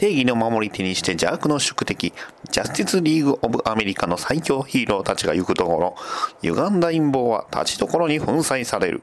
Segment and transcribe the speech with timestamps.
[0.00, 2.14] 正義の守り手にして邪悪の宿敵、
[2.50, 5.94] ジャスティスリーグ・オブ・アメリカの最強ヒーローたちが行くところ、
[6.40, 9.02] 歪んだ陰謀は立ちどころに粉砕される。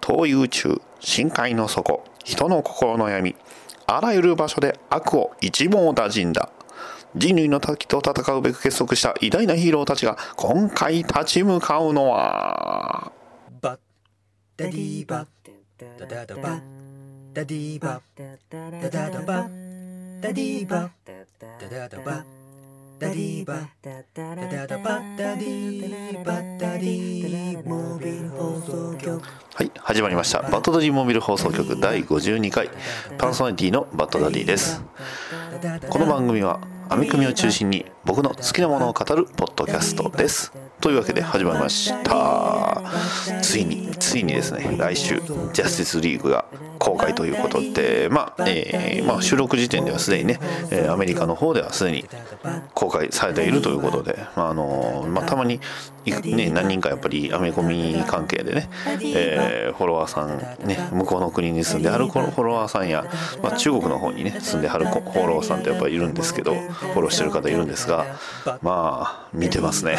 [0.00, 3.34] 東遊中、深海の底、人の心の闇、
[3.88, 6.50] あらゆる場所で悪を一網打尽だ。
[7.16, 13.10] 人類の敵と戦うべく結束した偉大なヒーローたちが今回立ち向かうのは、
[13.60, 13.78] バッ
[14.56, 15.26] ダディバッ
[15.98, 16.60] ダダダバッ
[17.32, 19.69] ダディバッダダダバッ
[20.20, 21.12] ダディバダ
[21.70, 22.24] ダダバ
[22.98, 29.22] ダディバダダダバダディバダディモビル放送局
[29.54, 30.42] はい、始まりました。
[30.42, 32.68] バッドダディモビル放送局第52回、
[33.16, 34.82] パーソナリティのバッドダディです。
[35.88, 40.52] この番組は、アメコミを中心に僕の好きなものを語るポッドキャストです。
[40.80, 42.82] というわけで始まりました。
[43.40, 45.20] ついに、ついにですね、来週、
[45.52, 46.44] ジャスティスリーグが
[46.80, 50.40] 公開ということで、まあ、えーまあ、収録時点ではすでにね、
[50.72, 52.04] えーアメリカの方ではすでに
[52.74, 55.60] 公開されているということで、まああのまあ、たまに、
[56.24, 58.70] ね、何人かやっぱりアメコミ関係でね、
[59.14, 63.04] えーフォロワーさん、ね、向こうの国に住んではるフォロワーさんや、
[63.42, 67.99] まあ、中国の方にね住んではるフォロワーさんってやっぱりいるんですけどフォローしてる方いるんですが
[68.62, 69.98] まあ見てますね。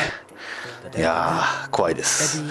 [0.97, 2.41] いやー怖いです。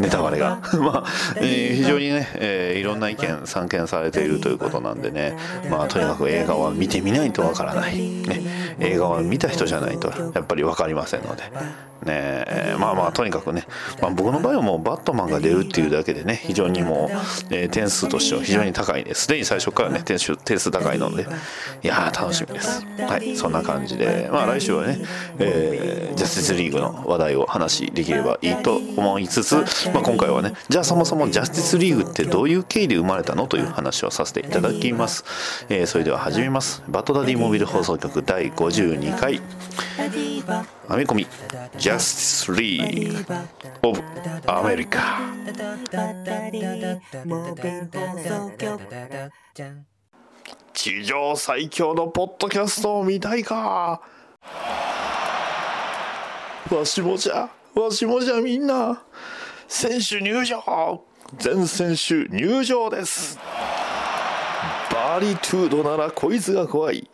[0.00, 0.60] ネタバレが。
[0.80, 5.36] まあ、えー非常にね、えーいろんな意見散見されているということなんでね。
[5.68, 11.42] まあとにかく映画は見てみないとわからない、ね、映画は見た人じゃないとやっぱり分かりませんので。
[12.04, 13.66] ねえまあまあとにかくね、
[14.00, 19.28] まあ、僕の場合はもうバットマンが出るっていうだけでね非常にもう、えー点数としては非常に高いです。
[19.28, 21.26] でに最初からね点数点数高いので
[21.82, 22.84] いやー楽しみです。
[23.06, 24.98] はいそんな感じでまあ来週はね、
[25.38, 29.54] えージャスティスリーグの話題を話しできればいいと思いつつ、
[29.92, 35.24] まあ、今回はねじゃあそもそもジャスティスリーグってどういう経緯で生まれたのという話をさせていただきます、
[35.68, 36.82] えーそれでは始めます。
[36.88, 39.40] バッドダディモビル放送局第52回。
[40.90, 41.24] アメコミ
[41.78, 43.34] ジャスティスリーグ
[43.84, 44.02] オブ
[44.48, 45.20] アメリカ
[50.72, 54.02] 地上最強のポッドキャストを見たいか？
[56.72, 59.00] わしもじゃわしもじゃみんな。
[59.68, 61.04] 選手入場。
[61.38, 63.38] 全選手入場です。
[64.92, 67.08] バリトゥードならこいつが怖い。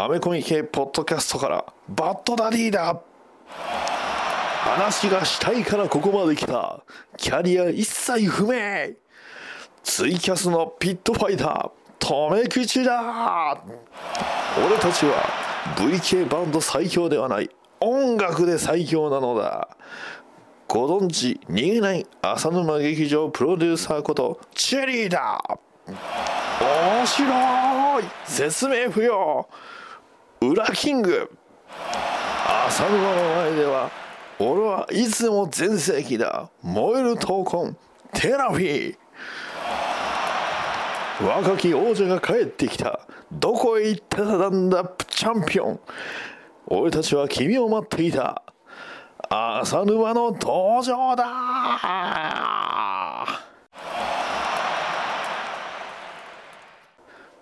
[0.00, 3.00] アメコミ系ポッドキャストからバッドダディだ。
[3.48, 6.84] 話がしたいからここまで来た。
[7.16, 8.94] キャリア一切不明。
[9.82, 13.60] ツイキャスのピットファイター留め口だ。
[14.64, 15.14] 俺たちは
[15.74, 17.50] VK バンド最強ではない
[17.80, 19.68] 音楽で最強なのだ。
[20.68, 25.42] ご存知逃げない浅沼劇場プロデューサーことチェリーだ。
[25.88, 28.04] 面白い。
[28.26, 29.48] 説明不要。
[30.40, 31.30] 裏キング。
[32.68, 33.90] 浅沼の前では
[34.38, 36.48] 俺はいつも全盛期だ。
[36.62, 37.74] 燃える闘魂。
[38.12, 38.96] テラフィー。
[41.26, 43.00] 若き王者が帰ってきた。
[43.32, 44.88] どこへ行ってたんだ。
[45.08, 45.80] チャンピオン。
[46.68, 48.42] 俺たちは君を待っていた。
[49.28, 51.24] 浅沼の登場だ。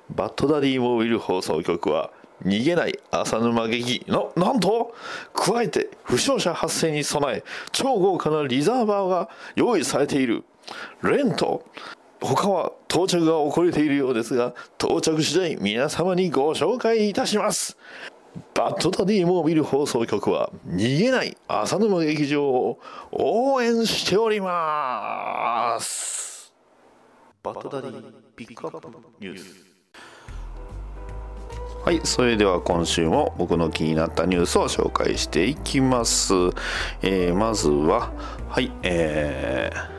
[0.08, 2.10] バッドダディモビル放送局は
[2.44, 4.94] 逃げない浅沼劇のなんと
[5.32, 10.44] 加えて負傷者発生に備え超豪華なリザーバーが用意されている。
[11.02, 11.64] レント
[12.20, 17.76] 他は到着が遅れているようですが到着次第皆様にご紹介いたします。
[18.54, 22.78] バッドダディモービル放送局は逃げない浅沼劇場を
[23.10, 26.52] 応援しております。
[27.42, 28.02] バッドダディ
[28.34, 28.88] ピックアップ
[29.20, 29.65] ニュース。
[31.86, 36.34] はい、それでは今週も僕の気になったニュースを紹介していきます。
[37.00, 38.10] えーまずは、
[38.48, 39.95] はい、えー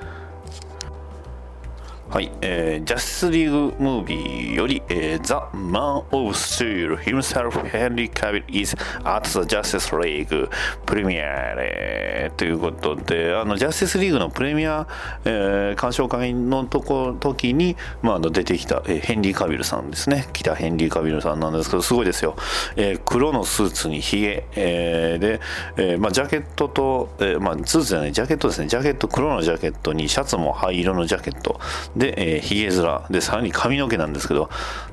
[2.09, 10.49] はい、えー、ジャスティスリーグムービーより、えー、The Man of Steel himself Henry Cavill is at the Justice League
[10.85, 14.87] プレミアでということで、あのジャスティスリーグのプレミア、
[15.25, 20.27] えー鑑賞会のとこ時に、まあ、あの出てきた、えーヘンリー・カビルさんですね。
[20.31, 22.37] 来たヘンリー・カビルさんなんですけど、すごいですよ。
[22.77, 25.41] えー黒のスーツにヒゲ、えーで、
[25.75, 28.67] えーまあ、ジャケットと、えーまあ、スーツじゃない、ジャケットですね。
[28.67, 31.59] ジャケット、黒のジャケットにシャツも灰色のジャケット。
[31.97, 33.01] で、えー、ヒゲ面。
[33.09, 34.49] でさらに髪の毛なんですけど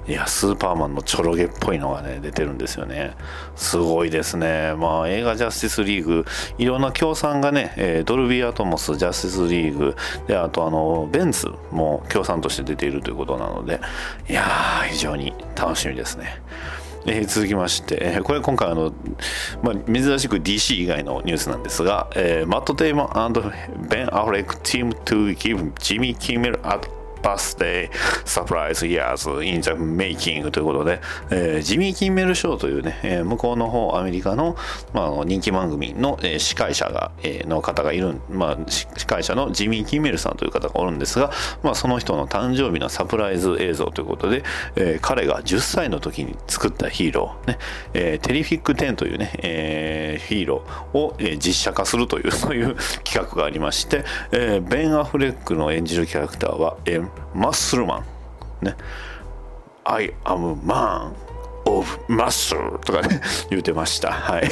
[0.06, 3.15] いやスーパーマンのちょろげっぽいのがね出てるんですよね。
[3.56, 4.75] すごいですね。
[4.75, 6.25] まあ映画ジャスティスリーグ。
[6.59, 9.97] いろんな協賛がね、えー、ドルビーアトモスジャスティスリーグ。
[10.27, 13.81] であとあのベンツも協賛として出ているということなので
[14.29, 16.43] いやー非常に楽しみですね。
[17.06, 18.93] えー、続きまして、えー、これ今回あの、
[19.62, 23.35] まあ、珍しく DC 以外のニュースなんですが、えー、 Matt Damon
[23.89, 31.00] Ben Affleck team to give Jimmy Kimmel a birthday surprise years in the making ということで、
[31.31, 34.56] えー、ジミー・キンメル・ショーというね、えー、向こうの方アメリカの,、
[34.93, 41.32] まあ、人気番組の、えー、司会者が、えー、の方がいる、まあ、司会者のジミー・キンメルさんという方がおるんですが、
[41.62, 44.44] まあ、その人の誕生日のサプライズ映像ということで、
[44.77, 47.59] えー、彼が10歳の時に作ったヒーロー、ね
[47.94, 58.03] えー、テリフィック10というね、えー、ヒーローを、えー、実写化するというそういう企画がありまして、えー、ベン・アフレックの演じるキャラクターは、えーマッスルマ
[58.63, 58.65] ン。
[58.65, 58.77] ね。
[59.85, 61.13] I am man
[61.67, 63.21] of muscle とかね
[63.51, 64.13] 言うてました。
[64.13, 64.49] はい。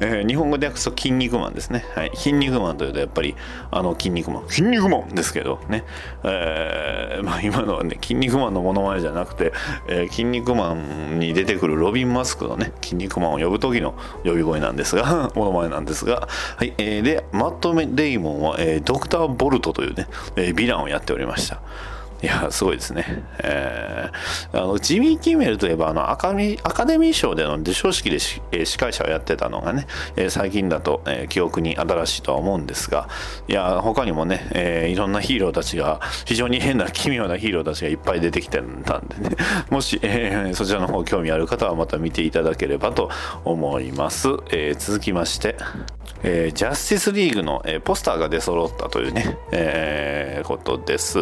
[0.00, 1.84] えー、日本語で訳すと筋肉マンですね。
[1.94, 2.10] はい。
[2.14, 3.36] 筋肉マンというとやっぱり
[3.70, 4.48] あの筋肉マン。
[4.48, 5.84] 筋肉マンですけどね。
[6.24, 9.52] えー、まあ今のはね、筋肉マンのものまねじゃなくて、
[9.88, 16.74] えー、筋肉マンに出てくるロビン・マスクのね、筋肉マンを呼ぶ時の呼び声なんですが、 ものまねなんですが、はい。
[16.78, 21.60] えー、で、マット・デイモンは、えー、ドクター・ボルトというね、えー、ヴィランをやっておりました。
[22.22, 23.24] いや、すごいですね。
[23.42, 28.16] えー、あのジミー・キーメルといえばあのアカデミー賞での授賞式で、
[28.52, 29.86] えー、司会者をやってたのがね、
[30.16, 33.08] えー、最近だと、えー、記憶に新しいとは思うんですが、
[33.48, 39.36] いや、他にもね、えー、いろんなヒーローたちが、非常に変な奇妙なヒーローたちがいっぱい出てきてたんでね、
[39.70, 43.10] もし、えー、そちらの方興味ある方はまた見ていただければと
[43.44, 44.28] 思います。
[44.50, 45.56] えー、続きまして、
[46.22, 51.18] えー、ジャスティスリーグの、えー、ポスターが出揃ったというね、えー、ことです。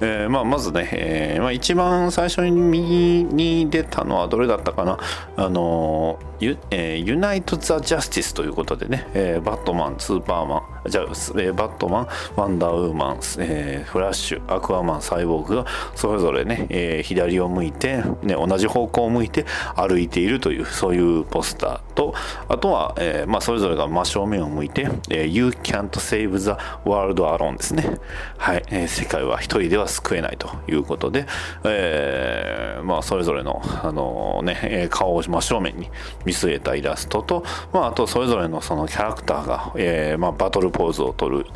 [0.00, 4.98] えーまあ、まずね、えーまあ、一番最初に右に出たのはどれだったかな？
[5.36, 10.56] あのユ,、えー、ユナイト・ザ・ジャスティスということでね、えー、バットマン、スーパーマ
[10.86, 19.44] ン、じゃあ、えー、バットマン、ワンダーウーマン、えー、フラッシュ、アクアマン、サイボーグがそれぞれね、えー、左を向いて、ね、同じ方向を向いて
[19.76, 22.14] 歩いているという、そういうポスターと、
[22.48, 26.52] あとは、えーまあ、それぞれが真正面を向いて、えー、You can't save the
[26.86, 27.98] world alone ですね。
[28.38, 31.26] はい、えー、世界は一人では救えないということで、
[31.64, 35.90] えー、まあ、それぞれの、あのね、顔を真正面に
[36.24, 41.46] 見据えたイラストと、まあ、あとそれぞれのそのキャラクターが、えーまあ、バトルポーズを取る、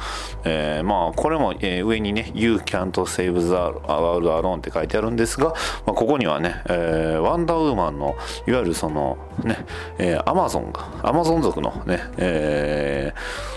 [0.44, 3.48] えー、まあこれも、えー、上にね「You can't save the
[3.86, 5.54] world alone」って書いてあるんですが、ま
[5.88, 8.16] あ、ここにはね、えー、ワンダーウーマンの
[8.46, 9.64] いわゆるそのね、
[9.98, 13.12] えー、アマゾンがアマゾン族のね、え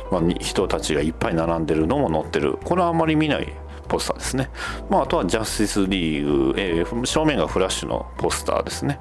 [0.10, 2.58] ーまあ、人たちがいっぱい並んでるのも載ってる。
[2.64, 3.54] これはあんまり見ない
[3.88, 4.50] ポスターですね。
[4.90, 9.00] まあ、あとはジャスティスリーグ、えー、正面がフラッシュのポスターですね。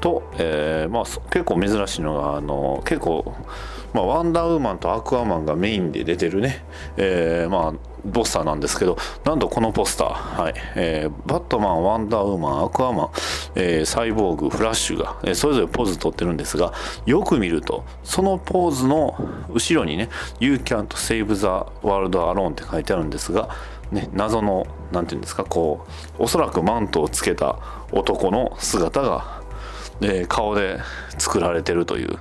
[0.00, 3.34] と、えーまあ、結構珍しいのが、あの結構、
[3.92, 6.64] まあ、ワンダーウーマンとアクアマンがメインで出てるね、
[6.96, 7.74] えー、まあ、
[8.12, 13.08] ポスターなんですけど、なんとこのポスター、はいえー、バットマン、ワンダーウーマン、アクアマン、
[13.56, 16.72] えー、サイボーグ、フラッシュが、えー、それぞれポーズ取ってるんですが、
[17.06, 19.16] よく見ると、そのポーズの
[19.52, 20.08] 後ろにね、
[20.38, 21.46] You can't save the
[21.82, 23.48] world alone って書いてあるんですが、
[23.92, 25.86] ね、謎の何て言うんですかこ
[26.18, 27.58] うおそらくマントをつけた
[27.90, 29.42] 男の姿が、
[30.02, 30.78] えー、顔で
[31.18, 32.18] 作られてるという、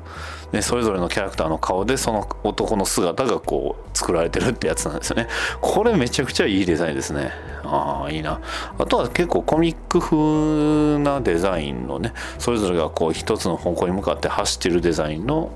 [0.53, 5.27] ね、それぞれのキャラクターの顔でその男の姿がこう作られてるってやつなんですよね。
[5.59, 7.31] これめちゃくちゃいいデザインですね。
[7.63, 8.39] ああいいな。
[8.77, 15.51] あとは結構コミック風なデザインのねそれぞれがこう一つの方向に向かって走ってるデザインの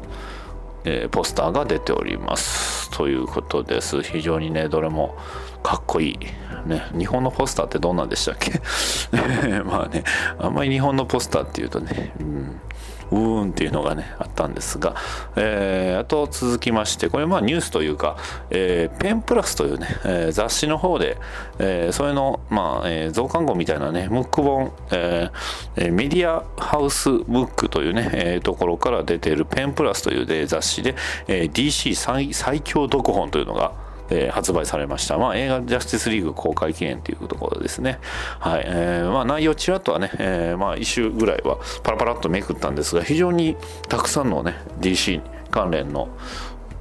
[0.84, 2.90] えー、ポスターが出ております。
[2.92, 4.02] ということです。
[4.02, 5.16] 非常にねどれも
[5.64, 6.20] かっこいい。
[6.66, 8.62] ね、日本のポスターってどんなんでしたっけ？
[9.64, 10.04] まあね、
[10.40, 12.62] あんまり日本のポスターっていうとね、うん、
[13.12, 14.96] うーんっていうのがね、あったんですが、
[15.36, 18.18] えー、あと続きまして、これまあニュースというか、
[18.50, 21.18] えー、ペンプラスというね、えー、雑誌の方で、
[21.60, 30.96] えー、それの、まあ、えー、増刊号みたいなね、ムック本、えー、メディアハウスブックというね、えー、ところから出ているペンプラスという、ね、雑誌で、
[31.28, 33.74] えー、DC 最最強読本というのが、
[34.12, 35.18] えー、発売されました。
[35.18, 38.00] まあ、映画ジャスティスリーグ公開記念というところですね。
[38.40, 38.64] はい。
[38.66, 43.56] えー、まあ、内容ちらっとはね、えー、まあ、一周ぐらいはパラパラっとめくったんですが、非常に
[43.88, 46.10] たくさんのね、DC 関連の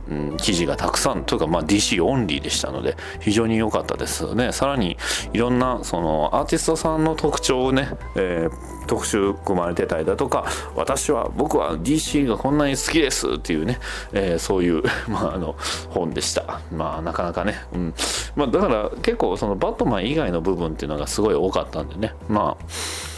[0.08, 4.52] うん、記事がたくさんというか、まあ、DC オンリーでしたので非常に良かったですね。
[4.52, 4.96] さらに
[5.32, 13.78] いろんなそのアーティストさんの特徴をね、えー、特集組まれてたりだとか私は僕は DC がこんなに好きですっていうね、
[14.12, 15.56] えー、そういう まあ、あの
[15.90, 16.60] 本でした。
[16.72, 17.94] まあなかなかね、うん。
[18.36, 22.14] まあ、だから結構そのバットマン以外の部分っていうのがすごい多かったんでね。
[22.28, 23.09] まあ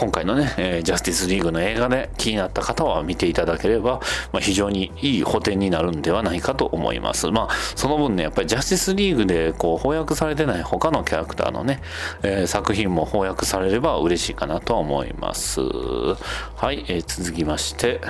[0.00, 4.00] 今回のね、えー、ジャスティスリーグの映画で気になった方は見ていただければ、
[4.32, 7.30] まあ、非常にいい補填になるんではないかと思います。
[7.30, 11.82] まあ、その分ね、やっぱりジャスティスリーグでこう翻訳されてない他のキャラクターのね、
[12.22, 15.60] えー、作品も翻訳されれば嬉しいかなと思います。
[15.60, 18.00] はい、えー、続きまして、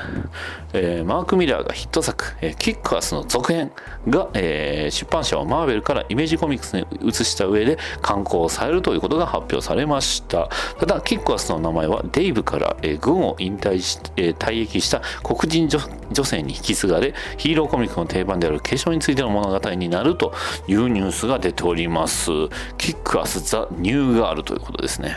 [0.73, 3.73] えー、マーク・ミラーがヒット作、えー、キックアスの続編
[4.09, 10.49] が、えー、出版社をマーベルからイメージコミックスに移した上で刊行されるということが発表されました。
[10.79, 20.33] ただ、キックアスの名前はデイブから、えー、軍を引退し、えー、退役した黒人女性に引き継がれ、ヒーローコミックの定番である化粧についての物語になると
[20.67, 22.31] いうニュースが出ております。
[22.79, 25.17] キックアス・ザ・ニューガールということですね。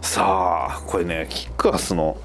[0.00, 2.16] さあ、これね、キックアスの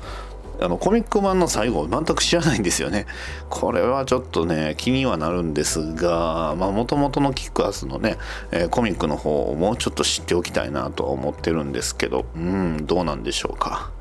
[0.62, 3.05] あのコミック版の最後全く知らないんですよね。
[3.50, 8.17] これはちょっとね気にはなるんですがもともとのキックアスのね、
[8.51, 13.91] えー、コミックの方をもうちょっと知っておきたいなとは思ってるんですけどうんどうなんでしょうか。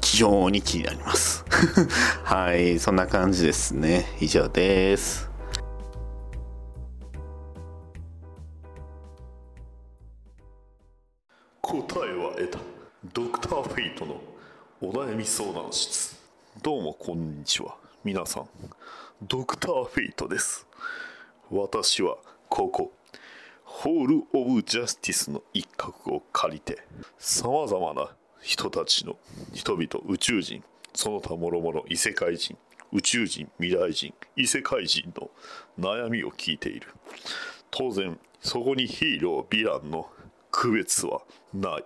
[0.00, 1.44] 非常に気になります。
[2.22, 4.06] はい、そんな感じですね。
[4.20, 5.28] 以上です。
[11.60, 12.58] 答えは得た。
[13.12, 14.20] ドクター・フェイトの
[14.86, 16.14] お悩み相談室。
[16.62, 17.74] どうもこんにちは。
[18.04, 18.48] 皆さん
[19.22, 20.66] ドクターフェイトです。
[21.50, 22.18] 私は
[22.50, 22.92] ここ
[23.64, 26.82] ホール・オブ・ジャスティスの一角を借りて
[27.16, 28.10] さまざまな
[28.42, 29.16] 人たちの
[29.54, 30.62] 人々宇宙人
[30.92, 32.58] その他諸々異世界人
[32.92, 35.30] 宇宙人未来人異世界人の
[35.80, 36.88] 悩みを聞いている。
[37.70, 40.10] 当然そこにヒーローヴィランの
[40.50, 41.22] 区別は
[41.54, 41.84] ない。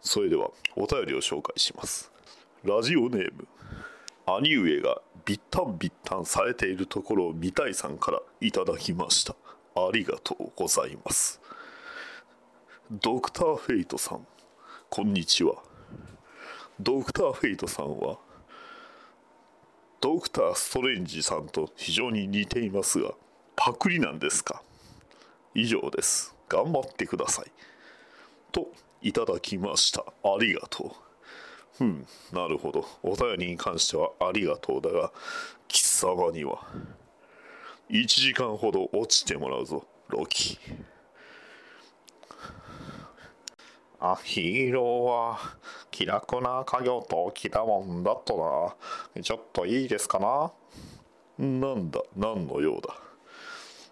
[0.00, 2.15] それではお便りを紹介します。
[2.66, 3.46] ラジオネーム。
[4.26, 9.36] 兄上がビッタンビッタンされているところを見たいさんからいただきました。
[9.76, 11.40] ありがとうございます。
[12.90, 14.26] ドクターフェイトさん。
[14.90, 15.62] こんにちは。
[16.80, 18.18] ドクターフェイトさんは
[20.00, 23.12] ドクターストレンジさんと非常に似ていますが
[23.54, 24.60] パクリなんですか？
[25.54, 26.34] 以上です。
[26.48, 27.52] 頑張ってください。
[28.50, 30.04] といただきました。
[30.24, 31.05] ありがとう。
[31.80, 32.86] うん、なるほど。
[33.02, 35.12] お便りに関してはありがとうだが、
[35.68, 36.66] 貴様には、
[37.90, 40.58] 1時間ほど落ちてもらうぞ、ロキ。
[44.00, 45.38] あ、ヒーローは
[45.90, 48.76] 気楽な家業と来たもんだと
[49.14, 49.22] な。
[49.22, 50.52] ちょっといいですかな
[51.38, 52.94] なんだ、何の用だ。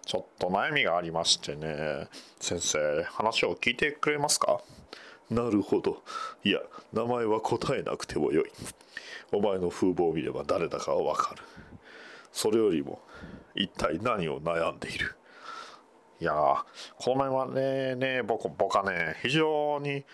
[0.05, 2.07] ちょっと悩みがありましてね。
[2.39, 4.61] 先生、話を聞いてくれますか？
[5.31, 6.03] なるほど。
[6.43, 6.59] いや、
[6.95, 8.51] 名前は答えなくてもよい。
[9.33, 11.43] お前の風貌を見れば誰だかはわかる。
[12.31, 13.01] それよりも、
[13.53, 15.15] 一体何を悩んでいる？
[16.21, 16.35] いやー、
[16.97, 20.05] この辺はね、ね僕、僕はね、非常に、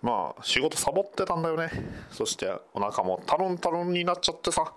[0.00, 1.70] まあ、仕事サボってたんだよね。
[2.10, 4.72] そして、お腹もタルンタルンになっちゃってさ。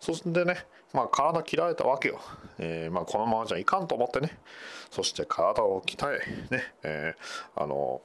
[0.00, 2.20] そしてね、まあ、体切られたわけよ。
[2.58, 4.36] えー、まあ、このままじゃいかんと思ってね。
[4.90, 6.18] そして体を鍛え、
[6.50, 8.00] ね、えー、あの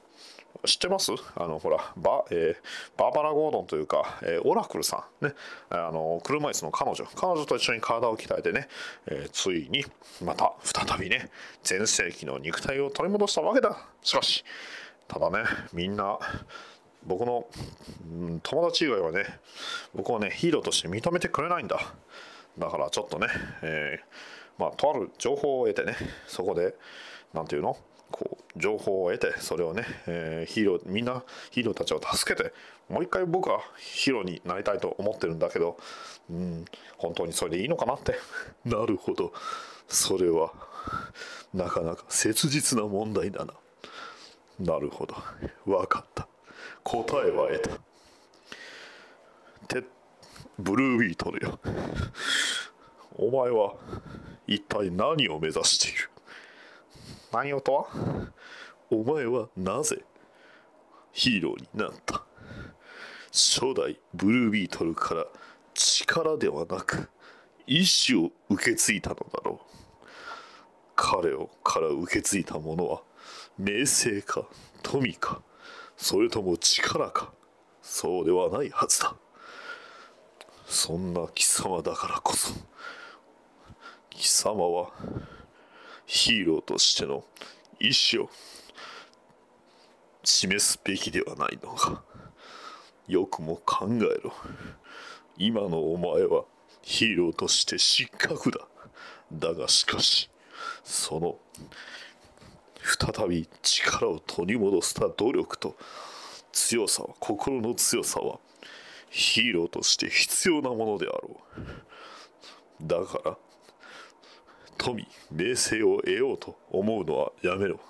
[0.64, 1.12] 知ってます？
[1.36, 5.34] あのほらバ,、えー、バーバラ・ゴードンというか、えー、オラクルさんね。
[5.68, 7.04] あの車椅子の彼女。
[7.14, 8.68] 彼女と一緒に体を鍛えてね、
[9.06, 9.84] えー、ついに
[10.24, 11.28] また再びね
[11.62, 13.76] 全盛期の肉体を取り戻したわけだ。
[14.02, 14.44] しかし
[15.06, 16.18] ただねみんな
[17.06, 17.46] 僕の、
[18.10, 19.26] うん、友達以外はね
[19.94, 21.78] 僕をねヒーローとして認めてくれないんだ。
[22.58, 23.26] だからちょっとね、
[23.62, 25.94] えー、まあとある情報を得てね
[26.26, 26.74] そこで
[27.34, 27.76] 何て言うの？
[28.14, 32.52] こう情報を得てそれをね、えー、ヒーローみんなヒーローたちを助けて
[32.88, 35.76] もう一回僕はヒーローになりたいと思ってるんだけど
[36.30, 36.64] うん
[36.96, 38.14] 本当にそれでいいのかなって。
[38.64, 39.32] なるほど。
[39.88, 40.52] それは
[41.52, 43.54] なかなか切実な問題だな。
[44.60, 45.16] なるほど。
[45.66, 46.28] 分かった。
[46.84, 47.58] 答えは得
[49.68, 49.80] た。
[49.80, 49.86] て
[50.58, 51.58] ブルービートルよ。
[53.16, 53.74] お前は
[54.46, 56.10] 一体何を目指している？
[57.34, 57.86] 何をとは
[58.90, 60.04] お前はなぜ？
[61.12, 62.22] ヒーローになった。
[63.32, 65.26] 初代ブルービートルから
[65.74, 67.10] 力ではなく
[67.66, 69.66] 意志を受け継いだのだろう。
[70.94, 73.02] 彼をから受け継いだものは
[73.58, 74.44] 名声か
[74.84, 75.42] 富か
[75.96, 77.32] それとも力か
[77.82, 79.16] そうではないはずだ。
[80.66, 82.54] そんな貴様だからこそ
[84.10, 84.92] 貴様は
[86.06, 87.24] ヒーローとしての
[87.80, 88.30] 意志を
[90.22, 92.02] 示すべきではないのか。
[93.06, 94.32] よくも考えろ。
[95.36, 96.44] 今のお前は
[96.82, 98.60] ヒーローとして失格だ。
[99.32, 100.30] だがしかし
[100.84, 101.36] その
[102.80, 105.76] 再び力を取り戻した努力と
[106.52, 108.38] 強さは心の強さは
[109.10, 112.86] ヒーローとして必要なものであろう。
[112.86, 113.38] だから
[114.76, 117.80] 富名声を得ようと思うのはやめろ。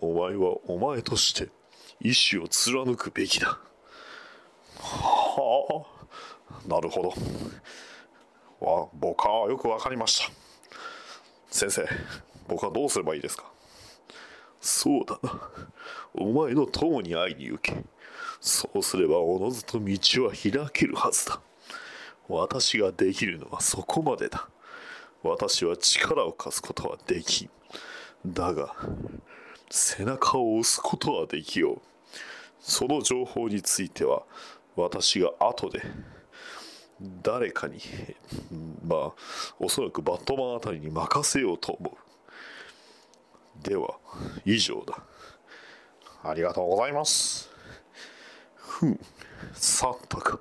[0.00, 1.48] お前はお前として
[2.00, 3.58] 意志を貫くべきだ。
[4.78, 6.68] はあ。
[6.68, 7.08] なるほど。
[8.60, 10.32] わ僕はよくわかりました。
[11.50, 11.86] 先生
[12.46, 13.44] 僕はどうすればいいですか？
[14.60, 15.50] そうだな。
[16.14, 17.76] お前の友に会いに行け。
[18.40, 21.40] そうすればおのずと道は開けるはずだ。
[22.28, 24.48] 私ができるのはそこまでだ。
[25.22, 27.50] 私は力を貸すことはできん。
[28.26, 28.74] だが
[29.70, 31.80] 背中を押すことはできよう。
[32.60, 34.22] その情報については
[34.76, 35.82] 私が後で
[37.22, 37.78] 誰かに
[38.84, 39.12] まあ
[39.58, 43.62] おそらくバットマンあたりに任せようと思う。
[43.62, 43.96] では
[44.44, 45.02] 以上だ。
[46.22, 47.50] ありがとうございます。
[48.56, 49.00] ふん
[49.52, 50.40] サンタか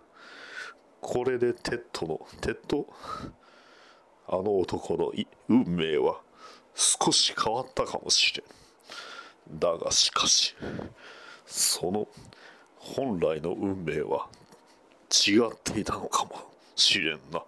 [1.01, 2.87] これでテッドのテッド？
[4.27, 5.11] あの男の
[5.47, 6.19] 運命は
[6.75, 9.59] 少し変わったかもしれん。
[9.59, 10.55] だがしかし
[11.45, 12.07] その
[12.77, 14.27] 本来の運命は
[15.09, 16.31] 違っていたのかも
[16.75, 17.41] しれんな。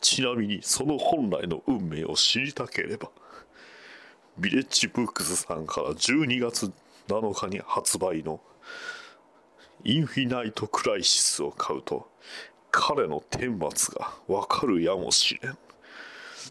[0.00, 3.08] ちなみにその本来の運命を知りたければ
[4.36, 6.72] ビレッジブックスさんから12月
[7.08, 8.40] 7日に発売の
[9.84, 12.08] インフィナイト・クライシスを買うと
[12.72, 15.58] 彼の顛末がわかるやもしれん。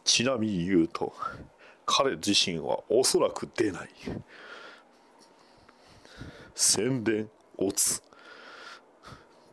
[0.04, 1.14] ちなみに言うと
[1.86, 3.90] 彼自身はおそらく出ない。
[6.56, 8.02] 宣伝オツ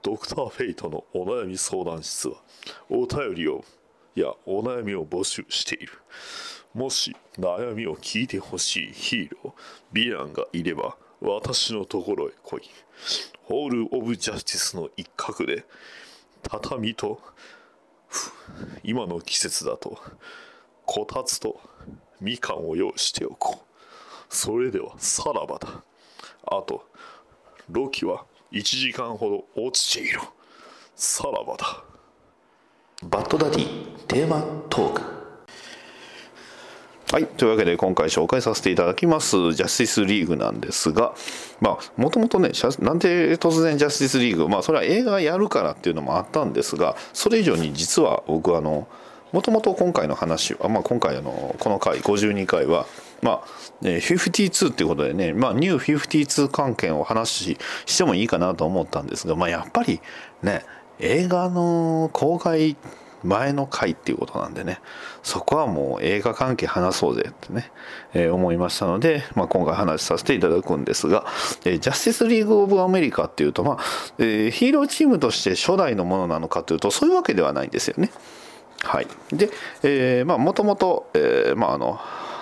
[0.03, 2.37] ドクター・フェイトのお悩み相談室は
[2.91, 3.65] お便りを
[4.15, 5.93] いやお悩みを募集している。
[6.75, 12.63] もし悩みを聞いてほしいヒーローヴィランがいれば私のところへ来い。
[13.45, 15.65] ホール・オブ・ジャスティスの一角で
[16.43, 17.21] 畳と
[18.83, 19.99] 今の季節だと
[20.87, 21.61] こたつと
[22.21, 24.35] みかんを用意しておこう。
[24.35, 25.83] それではさらばだ。
[26.47, 26.87] あと
[27.71, 30.21] ロキは1時間ほど落ちている。
[30.97, 31.85] さらばだ。
[33.05, 35.18] バッドダディテーマトーク。
[37.11, 37.27] はい。
[37.27, 41.15] というわけで今回紹介させていただきますジャスティスリーグなんですが、
[41.59, 48.87] まあ、もともとね、なんで突然ジャスティスリーグ、まあ、それは映画やるからっていうのもあったんですが、それ以上に実は僕あの、
[49.33, 52.87] もともと今回の話は、まあ、今回あの、この回、52回は、
[53.23, 53.45] まあ、
[53.81, 60.03] 52っていうことでね、まあ、ニュー52関係を話ししてもいいかなと思ったんですが、まあ、やっぱり
[60.43, 60.63] ね、
[60.99, 62.77] 映画の公開
[63.23, 64.81] 前の回っていうことなんでね
[65.23, 67.71] そこはもう映画関係話そうぜってね、
[68.15, 71.27] えー、思いましたので、まあ、今回話させていただくんですが、
[71.65, 73.79] えー、ジャスティスリーグ・オブ・アメリカっていうと、まあ
[74.19, 78.11] えー、ヒーローチームとして初代のものなのかというとそういうわけではないんですよね。
[78.83, 79.51] はい、で、
[79.83, 81.99] えー、まあもともと、えー、まああの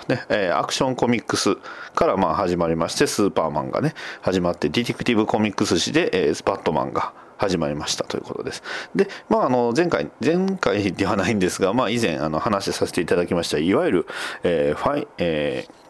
[0.07, 1.57] ね、アクションコミックス
[1.93, 8.63] からまあ始まりましてスーパーマンがね始まってディテクティブコミックス誌で、えー、バットマンが始まりましたということです。
[8.95, 14.07] で、まあ、あの前回、前回ではないんですが、まあ、以前あの話させていただきました、いわゆる、
[14.43, 15.87] えー、ファイ、えー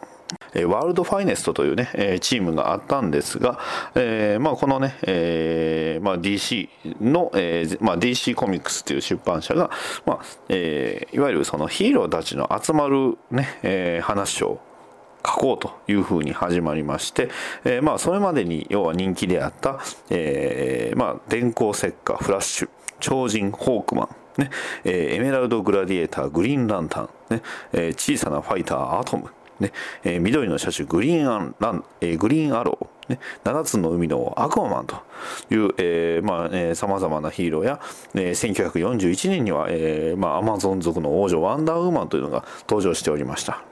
[0.66, 3.60] ワールドファイネストというね、チームがあったんですが、
[3.96, 6.68] えー、まあ、このね、えー、まあ、DC
[7.00, 9.70] の、えー、まあ、DC コミックスという出版社が、
[10.06, 14.60] まあ、えー、いわゆるそのヒーローたちの集まるね、えー、話を
[15.28, 17.30] 書こうというふうに始まりまして、
[17.66, 24.52] えー、まあそれまでに要は人気であった、えー、まあ電光石火フラッシュ超人ホークマンね
[24.84, 27.42] えー、エメラルド・グラディエーターグリーンランタン、ね
[27.74, 29.72] えー、小さなファイターアトム、ね
[30.04, 34.96] えー、緑の車種グリーンアンラン、えー、グリーンアロー、ね、7つの海のアクアマンと
[35.50, 37.80] いう、えーまあえー、様々なヒーローや、
[38.14, 43.64] えー、1941年には、えーまあ、アマゾン族の王女ワンダーウーマンというのが登場しておりました。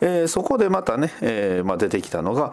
[0.00, 2.52] えー、そこでまたね、えーまあ、出てきたのが、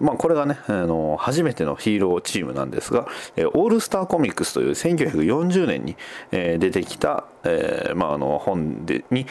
[0.00, 5.96] まあ、これがね、あの初めてのヒーローチームなんですが、えー、オールスターコミックスという1940年に、
[6.32, 9.26] え、出てきた、えまあ、あの本でに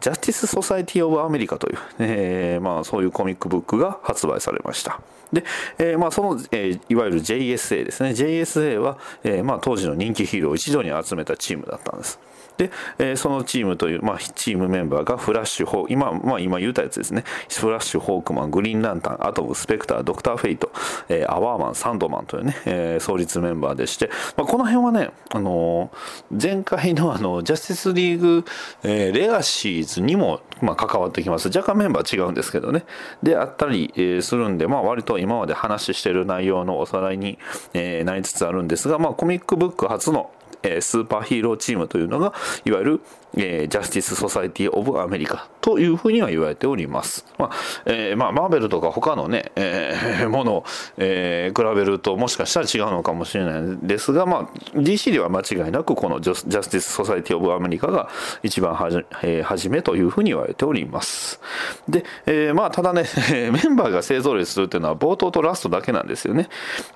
[0.00, 5.00] ジャスティス・ソサイティ・オブ・アメリカという、えーまあ、そういうコミックブックが発売されました。
[5.32, 5.44] で、
[5.78, 12.18] えーまあ、その、えーいわゆる JSA ですね JSA は、えまあ、当時の人気ヒーローを一度に集めたチームだったんです
[12.56, 17.24] で、えーそのチームという、まあ、チームメンバーがフラッシュホー今、まあ、今言ったやつですね。
[17.50, 20.70] フラッシュホークマングリーンランタンアトムスペクタードクターフェイト、
[21.08, 28.44] えーアワーマンサンドマンというね、えー創立メンバーでして、まあ、この辺はね、あのー前回のあのジャスティスリーグ、
[28.82, 31.48] えーレガシーズにも、まあ、関わってきます。
[31.48, 32.84] 若干メンバー違うんですけどね。
[33.22, 37.38] であったり、えーするんで、まあ、割と今まで話してる内容のおさらいに、
[37.74, 40.30] えーなりつつあるんですが、まあ、コミックブック初の
[40.62, 42.32] えースーパーヒーローチームというのが
[42.64, 43.00] いわゆる、
[43.36, 47.24] えージャスティス・ソサイティ・オブ・アメリカというふうには言われております。
[47.38, 47.50] まあ
[47.86, 50.64] えーまあ、マーベルとか他のね、えー ものを、
[50.98, 58.08] えー比べるともしかしたら違うのかもしれないんですが、まあ、DC では間違いなくこのジャスジャスティス・ソサイティ・オブ・アメリカが
[58.42, 61.40] 一番はじ、えー初めというふうに言われております。
[61.88, 66.48] で、えーまあ、ただね、 メンバーが勢ぞろいするというのは冒頭とラストだけなんですよね。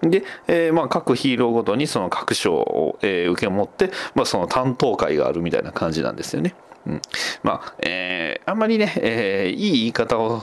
[0.03, 6.55] で、えーまあ、各ヒーローごとにその各賞を、えー受け持って、まあ、その担当会があるみたいな感じなんですですよね。
[6.87, 7.03] うん、
[7.43, 10.43] まあ、えーあんまりね、えーいい言い方を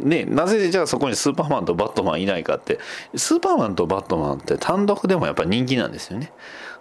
[0.00, 2.78] ね、なぜじゃあそこにスーパーマンとバットマンいないかって、
[3.16, 6.32] スーパーマンとバットマンって単独でもやっぱ人気なんですよね。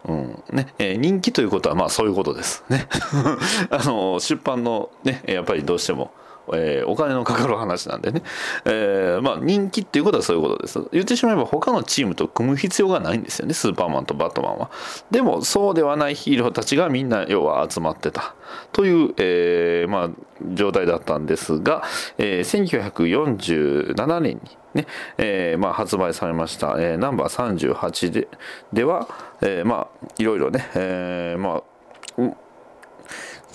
[0.08, 2.88] うんねえー人気ということはまあそういうことですね。
[3.72, 6.12] あの出版のねやっぱりどうしても。
[6.54, 8.22] えーお金のかかる話なんでね、
[8.66, 10.80] えーまあ人気っていうことはそういうことです。
[10.92, 13.54] 言ってしまえば他のチームと組む必要がないんですよね。
[13.54, 14.70] スーパーマンとバットマンは。
[15.12, 18.36] でもそうではないヒーローたちがみんな要は集まってた。
[18.72, 20.10] という、えーまあ、
[20.54, 21.84] 状態だったんですが、
[22.18, 28.28] えー1947年にねえまあ、発売されました、えナンバー38で
[28.74, 29.08] では、
[29.42, 31.62] えまあいろいろね、えま
[32.18, 32.22] あ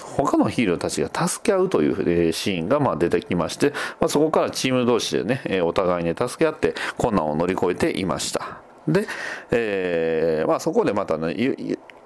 [0.03, 8.59] 他のヒーローたちが助け合うというシーンがまあ出てきまして、まあ、そこからチーム同士でね、お互いに助け合って困難を乗り越えていました。
[8.89, 9.07] で、
[9.51, 11.35] えーまあ、そこでまたね、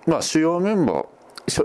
[0.07, 1.07] まあ、主要メンバー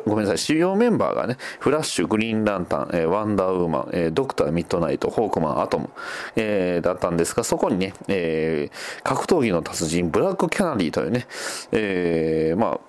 [0.06, 5.89] ごめんなさい主要メンバーがねフラッシュグリーンランタン、えーワンダーウーマン、えードクターミッドナイトホークマンアトム、
[6.36, 11.28] えーだったんですがそこにね、えー格闘技の達人ブラックキャナリーというね、
[11.72, 12.80] えーまあ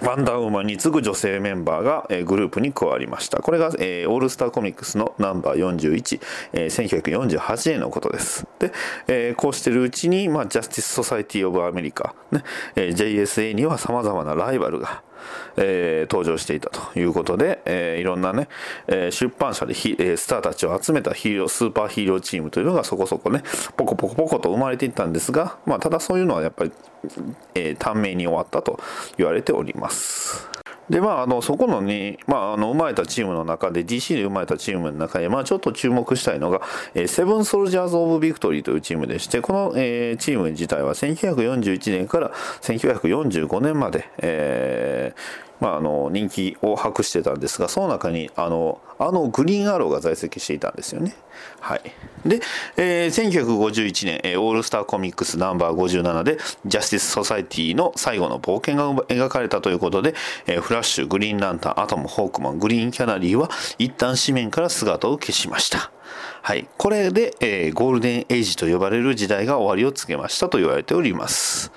[0.00, 3.38] ワンダーウーマンに次ぐ女性メンバーが、えーグループに加わりました。
[3.42, 6.20] これが、えーオールスターコミックスのナンバー41、
[6.52, 8.46] えー1948年のことです。
[8.58, 8.72] で、
[9.08, 12.44] えーこうしてるうちに、まあ、ジャスティス・ソサイティ・オブ・アメリカ、ね
[12.76, 15.02] えー JSA には様々なライバルが、
[15.56, 18.48] えー登場していたということで、えーいろんなね、
[18.86, 23.42] えー出版社でヒ、えースターたちを集めたヒーロー、スーパーヒーローチームというのがそこそこね、
[23.76, 26.72] ポコポコポコと生まれていったんですが、まあ、ただそういうのはやっぱり、
[27.54, 28.80] えー短命に終わったと
[29.16, 30.57] 言われております。
[30.90, 36.62] でまあ、あのそこのに、まあ、あの生まれたチームの中で DC で生まれたチームの中で、まあ、ちょっと注目したいのが、
[36.94, 42.30] えーセブンソルジャーズ・オブ・ビクトリーというチームでしてこの、えーチーム自体は1941年から
[42.62, 51.14] 1945年まで、えーまあ、あの人気を博してたんですがその中にあのあのグリーンアローが在籍していたんですよね。
[51.60, 51.82] はい、
[52.26, 52.40] で、
[52.76, 60.14] えー1951年、オールスターコミックスナンバー57でジャスティス・ソサイティの最後の冒険が描かれたということで、
[60.46, 65.90] えーフラッシュグリーンランタンアトムホークマングリーンキャナリーは一旦誌面から姿を消しました。
[66.42, 71.70] はい、これで、えーゴールデンエイジと呼ばれる時代が終わりを告げましたと言われております。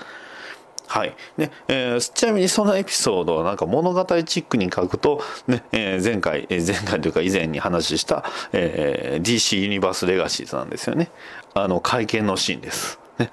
[0.92, 11.10] はいねえーちなみにそのエピソードはなんか物語チックに書くと、ねえー前回、えー前回というか以前に話した、えー DC ユニバースレガシーズなんですよね
[11.54, 13.01] あの会見のシーンです。
[13.20, 13.30] ね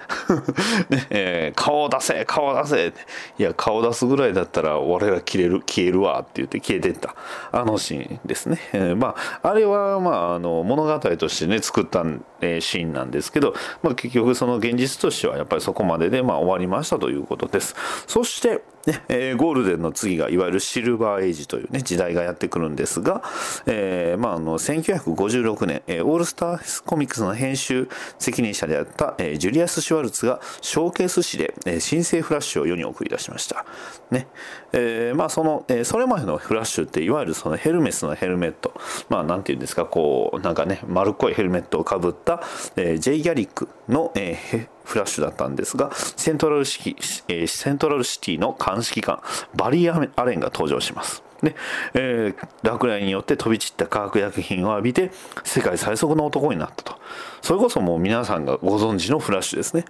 [0.91, 2.93] ねえー顔を出せ顔を出せ。
[3.39, 7.15] いや顔出すぐらいだったら俺ら消える消えるわって言って消えてった。
[7.53, 12.05] あのシーンですね、えーまああれはまああの物語としてね作った、
[12.41, 17.75] えーシーンなんですけど、まあ、結局その現実としてはやっぱりそこまででまあ終わりましたということです。
[18.07, 23.23] そしてねえーゴールデンの次がいわゆるシルバーエイジというね時代がやってくるんですが、
[23.67, 33.67] えーまあ、あの1956年、えーオールスターコミックスの編集責任者であった、えージュリアス・シュワルツがショーケース誌で、えー新生フラッシュを世に送り出しました。
[34.11, 34.27] ね
[34.73, 38.73] えーまあそのえーそれまでのフラッシュっていわゆるそのヘルメスのヘルメット。
[39.09, 42.43] まあなんていうんですかこうなんかね丸っこいヘルメットをかぶった、
[42.77, 49.21] えージェイ・ギャリックの、えーフラッシュだったんですがセントラルシティ、えーセントラルシティの鑑識官
[49.55, 51.23] バリー・アレンが登場します。
[51.43, 51.55] で、
[51.95, 55.11] えー落雷によって飛び散った化学薬品を浴びて
[55.45, 56.99] 世界最速の男になったと。
[57.43, 59.85] それこそもう皆さんがご存知のフラッシュですね。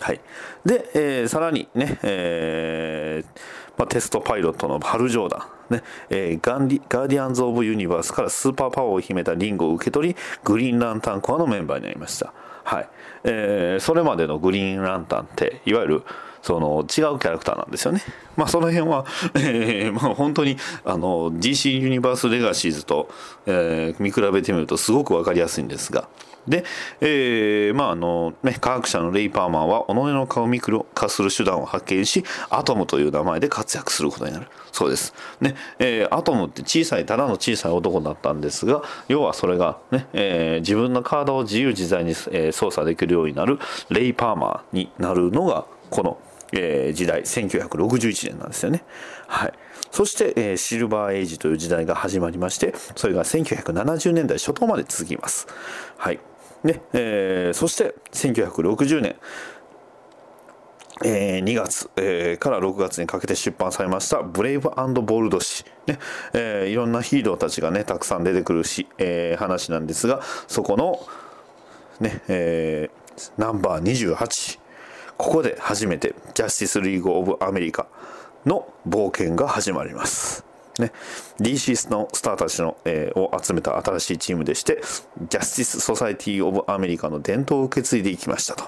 [0.00, 0.20] はい。
[0.64, 3.40] で、えーさらにね、えー
[3.76, 12.32] まあ、テストパイロットのハル・ジョーダンねえーガンディガーディアンズ・オブ・ユニバースからスーパーパワーを秘めたリングを受け取りグリーンランタンコアのメンバーになりました
[12.64, 12.88] はい
[13.24, 16.02] えーそれまでのグリーンランタンっていわゆる
[16.42, 18.02] その違うキャラクターなんですよね。
[18.36, 23.08] まあその辺は、えーまあ本当にあの DC ユニバースレガシーズと、
[23.46, 26.08] えー見比べてみるとすごく分かりやすいんですが。
[26.48, 26.64] で、
[27.00, 43.58] えーまああのね、科学者のレイ・パーマーは己の体をミクロ化する手段を発見しアトムという名前で活躍することになるそうです、ねえーアトムって小さいただの小さい男だったんですが要はそれが、ねえー自分の体を自由自在に、操作できるようになる
[43.90, 46.18] レイ・パーマーになるのがこの、
[46.52, 48.84] えー時代1961年なんですよね。
[49.26, 49.52] はい
[49.90, 55.46] そして、えーシルバーエイジという時代が始まりましてそれが1970年代初頭まで続きます。
[55.96, 56.18] はい
[56.66, 59.16] ねえーそして1960年
[61.04, 65.98] えー2月、えーから6月にかけて出版されました「ブレイブボールド誌」ね
[66.32, 71.00] えーいろんなヒーローたちがねたくさん出てくるし、えー話なんですがそこの、
[72.00, 73.06] ねえー
[73.38, 74.58] ナンバー28
[75.16, 77.86] ここで初めてジャスティス・リーグ・オブ・アメリカ
[78.44, 80.45] の冒険が始まります。
[80.78, 80.92] ね、
[81.40, 84.82] DC のスターたちの、えーを集めた新しいチームでして
[85.28, 88.64] ジャスティス・ソサイティ・オブ・アメリカの伝統を受け継いでいきましたと、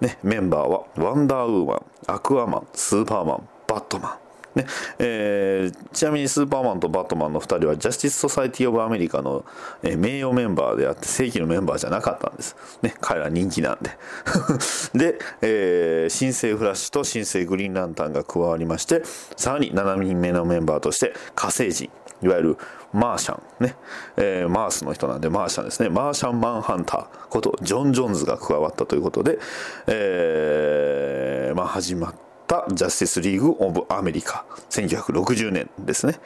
[0.00, 4.27] ね、メンバーはワンダーウーマンアクアマンスーパーマンバットマン。
[4.54, 4.66] ね。
[4.98, 9.44] えーちなみにスーパーマンとバットマンの2人はジャスティス・ソサイティ・オブ・アメリカの、
[9.82, 13.90] えー名誉メンバーであって正規のメンバーじゃなかったんです、ね、彼ら人気なんで。
[14.94, 19.02] で、えー新生フラッシュと新生グリーンランタンが加わりまして
[19.36, 21.90] さらに7人目のメンバーとして火星人
[22.22, 22.58] いわゆる
[22.92, 23.64] マーシャン。
[23.64, 23.76] ね、
[24.16, 25.88] えーマースの人なんでマーシャンですね。
[25.88, 29.38] マーシャンマンハンターことジョン・ジョンズが加わったということで、
[29.86, 36.18] えーまあ、始まってたジャスティスリーグ・オブ・アメリカ1960年ですね。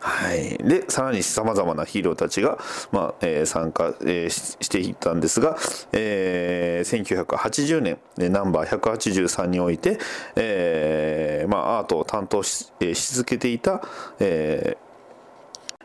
[0.00, 2.58] はい、でさらにさまざまなヒーローたちが、
[2.92, 5.56] まあえー参加、えーししていったんですが、
[5.92, 9.98] えー1980年でナンバー183において、
[10.36, 13.82] えーまあ、アートを担当し,、えーし続けていた、
[14.18, 14.86] えー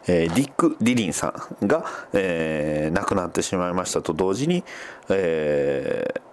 [0.08, 4.64] えーディック・ディリンさんが、えー亡くなってしまいましたと同時に、
[5.10, 6.31] えー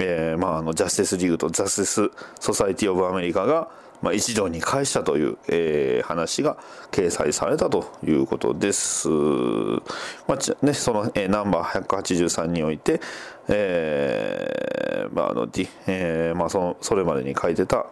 [0.00, 3.68] えーまあ、あのジャスティスリーグとジャスティス・ソサイティ・オブ・アメリカが、
[4.00, 6.56] まあ、一堂に会したという、えー話が
[6.90, 9.08] 掲載されたということです。
[9.08, 13.00] まあね、その、えーナンバー183において、
[13.48, 17.86] えーまああのディえーまあ、そのそれまでに書いてた。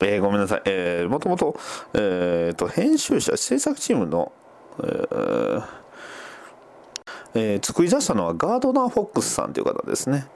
[0.00, 1.56] えーごめんなさい、えー、もともと,、
[1.94, 4.32] えーと編集者制作チームの、
[4.82, 5.64] えー
[7.34, 10.26] えー作り出したのはガードナー・フォックスさんという方ですね。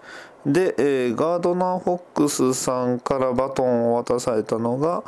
[0.49, 5.05] で、えーガードナー・フォックスさんからバトンを渡されたのが、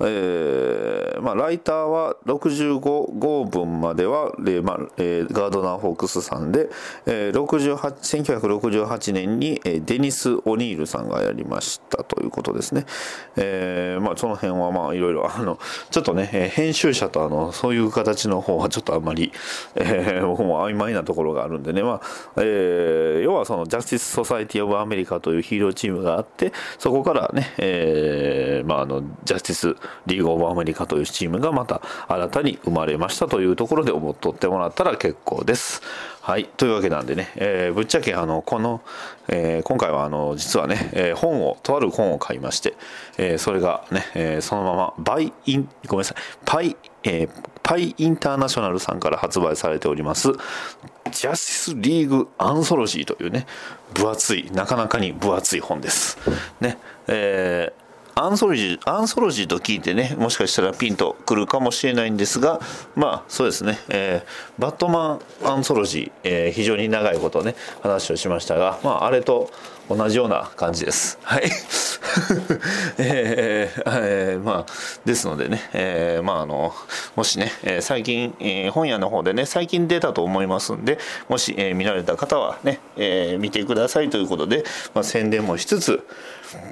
[0.00, 2.80] えーまあ、ライターは65
[3.18, 6.68] 号分までは、えーまあえーガードナー・フォックスさんで、
[7.06, 12.86] えー1968年に、えーデニス・オニールさんがやりましたということですね、
[13.36, 15.58] えーまあ、その辺はまあいろいろあの
[15.90, 19.32] ちょっとね、えー編集者とあのそういう形の方はちょっとあんまり、
[19.76, 29.76] えー僕も曖昧なところがあるんでね、まあえー要はそのジャスティス・ソサイティ・オブ・アメリカというヒーローチームがあってそこからね、えーまあ、あのジャスティス・
[30.06, 35.82] リーグ・オブ・アメリカというチームがまた新たに生まれましたというところで思っとってもらったら結構です。
[36.20, 36.46] はい。
[36.56, 38.80] というわけなんでね、えーぶっちゃけあのこの、
[39.28, 42.74] えー今回はあの実はね、えー本をとある本を買いまして、
[43.18, 47.30] えーそれがね、えーそのままバイインごめんなさいパイ、えー
[47.62, 50.32] パイインターナショナルさんから発売されております
[51.12, 53.46] ジャスティスリーグアンソロジーというね
[53.94, 56.18] 分厚いなかなかに分厚い本です。
[56.60, 56.78] ね。
[57.06, 57.83] えー
[58.16, 62.60] アンソロジー、アンソロジーと聞いてね、もしかしたらピンとくるかもしれないんですが、
[62.94, 69.50] まあそうですね、えーバットマンアンソロジー、えー非常に長いことね、話をしましたが、まああれと
[69.88, 71.18] 同じような感じです。
[71.22, 71.42] はい。
[72.98, 74.72] えーえーまあ、
[75.04, 76.72] ですのでね、えーまああの、
[77.16, 80.98] もしね、えー最近、えー本屋の方でね、最近出たと思いますんで、
[81.28, 84.62] もし、えー見られた方はね、えー見てくださいということで、
[84.94, 86.06] まあ宣伝もしつつ、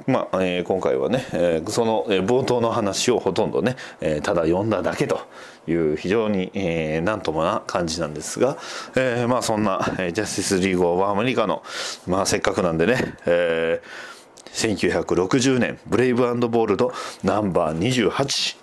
[0.07, 5.21] まあえー今回はね、えーその、冒頭の話をほとんどね、えーただ読んだだけと
[5.67, 8.57] いう非常に、えーなんともな感じなんですが、
[8.95, 11.63] えーまあそんな、えージャスティス・リーグ・オブ・アメリカの、
[12.07, 14.13] まあせっかくなんでね、えー
[14.53, 16.93] 1960年ブレイブボールド
[17.23, 18.57] ナンバー28、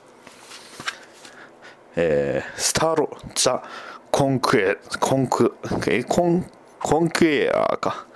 [1.96, 3.62] えースターロ・ザ・
[4.10, 5.56] コンクエコンク
[5.88, 6.46] えコン
[6.80, 8.06] コンクエアか。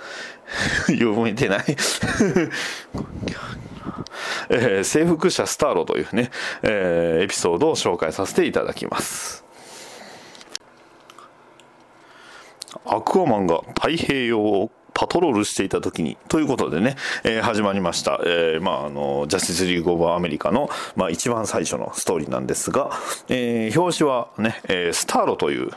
[0.86, 1.64] 読めてない。
[4.48, 6.30] えー征服者スターロというね、
[6.62, 9.44] えーエピソードを紹介させていただきます。
[12.86, 22.90] アクアマンが太平洋をパトロールしていた時にということでね、えー、始まりました、えー、まああのジャスティスリーグ・オブ・アメリカの、まあ、一番最初のストーリーなんですが、
[23.28, 25.70] えー、表紙はね、えー、スターロという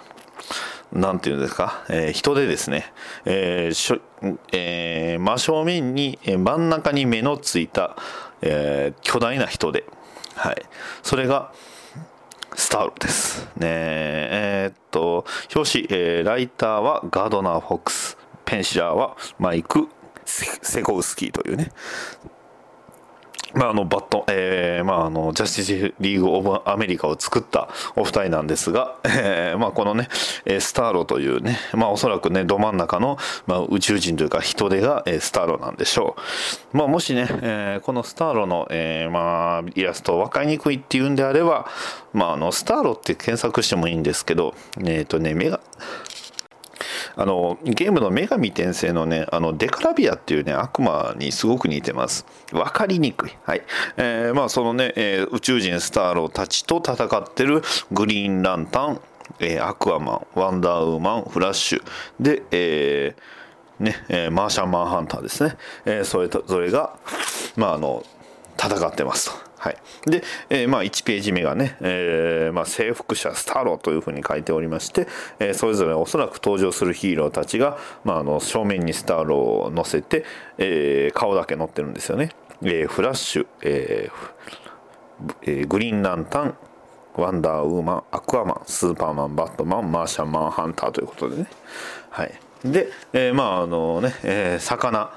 [0.91, 2.91] なんていうんですか、えー、人でですね、
[3.26, 4.00] えーしょ
[4.52, 7.97] えー、真正面に、真ん中に目のついた、
[8.41, 9.86] えー、巨大な人で、
[10.36, 10.65] はい、
[11.04, 11.52] それが
[12.56, 13.45] スターロです。
[13.58, 19.88] ねえー、っと、表紙、えー、ライターはガードナー・フォックス、ペンシラーはマイク・
[20.26, 21.71] セコウスキーというね、
[23.54, 36.16] まあ、あのバット、えーまあ、あのジャスティスリーグ・オブ・アメリカを作ったお二人なんですが、えーまあ、このね、スターロというね、まあ、おそらくね、ど真ん中の、まあ、宇宙人というか人手が、スターロなんでしょ
[36.74, 36.78] う。
[36.78, 41.68] まあ、もしね、えー、このスターロの、えーまあ、イラスト分かりにくいっていうんであれば、
[42.14, 45.60] まあ、あのスターロって検索してもいいんですけど、えっ、ー、とね、目が、
[47.17, 52.25] あのゲームの女神転生のねあのデカラビアっていうね悪魔にすごく似てます。
[52.51, 53.32] 分かりにくい。
[53.43, 53.63] はい、
[53.97, 59.01] えー、まあそのね、えー、宇宙人スターローたちと戦ってるグリーンランタン、
[59.39, 61.84] えー、アクアマンワンダーウーマンフラッシュ。
[62.19, 66.97] で、えーねえー、マーシャンマンハンターですね、えー、それとそれが
[67.56, 68.06] まああの
[68.58, 69.47] 戦ってますと。
[69.60, 75.08] はい、で、えー、まあ、1ページ目がね、えーまあ、征服者スターローというふうに書いておりまして、
[75.39, 80.26] えー、それぞれおそらく登場するヒーローたちが、まあ、あの正面にスターローを乗せて、
[80.60, 82.32] えー、顔だけ乗ってるんですよね。
[82.62, 86.56] えー、フラッシュ、えーえー、グリーンランタン
[87.15, 91.48] ワンダーウーマンアクアマンスーパーマンバットマンマーシャンマンハンターということでね。
[92.12, 92.39] はい。
[92.63, 95.10] で、えー、まああのね、えー、魚。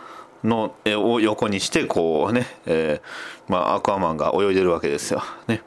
[0.45, 5.23] の絵を横にしてこうね、えー、まあ、アクアマンが泳いでるわけですよ。
[5.47, 5.63] ね。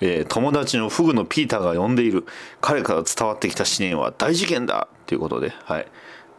[0.00, 2.24] えー、友達のフグのピーターが呼んでいる。
[2.60, 5.86] 彼から伝わってきた思念は大事件だということで、はい。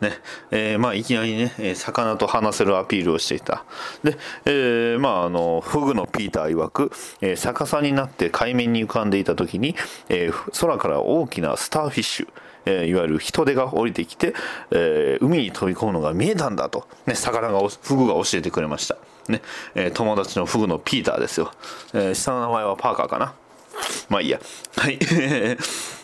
[0.02, 0.13] ね。
[0.52, 3.65] えー、まあ、いきなりね、魚と話せるアピールをしていた。
[4.04, 9.75] で、えー、まあ、あの、フグのピーター曰く、えー、逆さになって海面に浮かんでいた時に、
[10.08, 12.28] え空から大きなスターフィッシュ、
[12.69, 14.34] え、いわゆる人手が降りてきて、
[14.71, 19.41] え、海に飛び込むのが見えたんだと、ね、魚がフグが教えてくれました、ね
[19.75, 21.51] え、友達のフグのピーターですよ、
[21.93, 23.34] え、下の名前はパーカーかな。
[24.10, 24.39] まあいいや。
[24.78, 25.00] はい。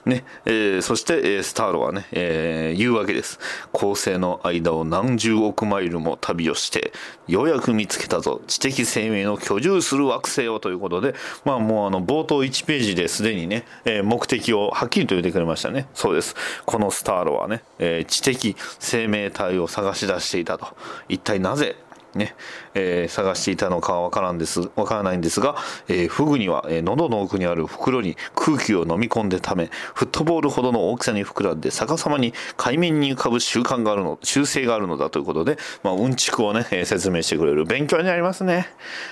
[0.06, 3.40] ね、えー、そして、えー、スターロはね、えー、言うわけです。
[3.72, 6.94] 恒星の間を何十億マイルも旅をして、
[7.28, 8.42] ようやく見つけたぞ。
[8.46, 15.88] 知的生命の居住する惑星をということで、まあもうあの、冒頭1ページですでにね、えー、目的をはっきりと言ってくれましたね。
[15.96, 16.36] そうです。
[16.66, 20.68] このスターロはね、えー、知的生命体を探し出していたと。
[21.10, 21.78] 一体なぜ
[22.16, 22.36] ね、
[22.74, 25.56] えー、探していたのかはわからんです、わからないんですが、
[25.88, 38.70] えー、フグには、えー、喉の奥にある袋に空気を飲み込んでため、フットボールほどの大きさに膨らんで逆さまに海面に浮かぶ習慣があるの、習性があるのだということで、まあ、うんちくをね、えー、説明してくれる勉強になりますね。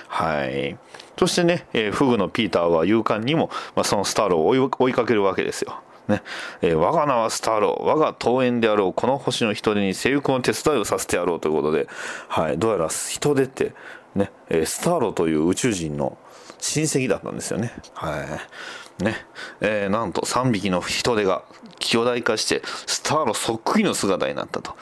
[0.08, 0.76] はい。
[1.18, 5.80] そしてね、えー、フグのピーターは勇敢にも、まあ、そのスターロを追いかけるわけですよ。
[6.08, 6.22] ね
[6.60, 11.88] えー、我が名はスターロー、我が桃園であろう、この星の人手に征服の手伝いをさせてやろうということで、
[12.28, 13.72] はい、どうやら人手って、
[14.14, 16.18] ね、えー、スターローという宇宙人の
[16.58, 17.72] 親戚だったんですよね。
[17.94, 19.26] はいね
[19.60, 21.42] えー、なんと3匹の人手が
[21.80, 24.76] 巨大化してスターロそっくりの姿になったと。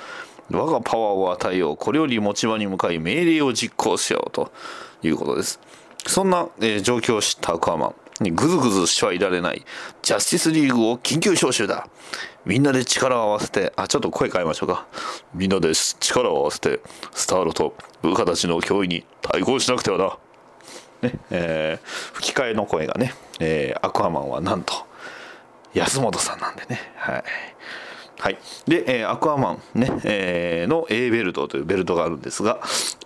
[0.50, 1.76] 我がパワーを与えよう。
[1.76, 4.52] これより持ち場に向かい命令を実行しようと
[5.02, 5.60] いうことです。
[6.06, 7.94] そんな、えー、状況を知ったアクアマン。
[8.22, 9.64] にぐずぐずしてはいられない。
[10.02, 11.88] ジャスティスリーグを緊急招集だ。
[12.44, 14.86] みんなで力を合わせて、あ、ちょっと声変えましょうか。
[15.34, 16.80] みんなで力を合わせて、
[17.12, 20.18] スターロと部下たちの脅威に対抗しなくてはな。
[21.08, 24.74] ね、えー、吹き替えの声がね、えー、アクアマンはなんと、
[25.74, 26.92] 安本さんなんでね。
[26.96, 27.24] はい。
[28.18, 32.60] はい、で、えー、アクアマンね、えー、の A ベルトというベルトがあるんですが、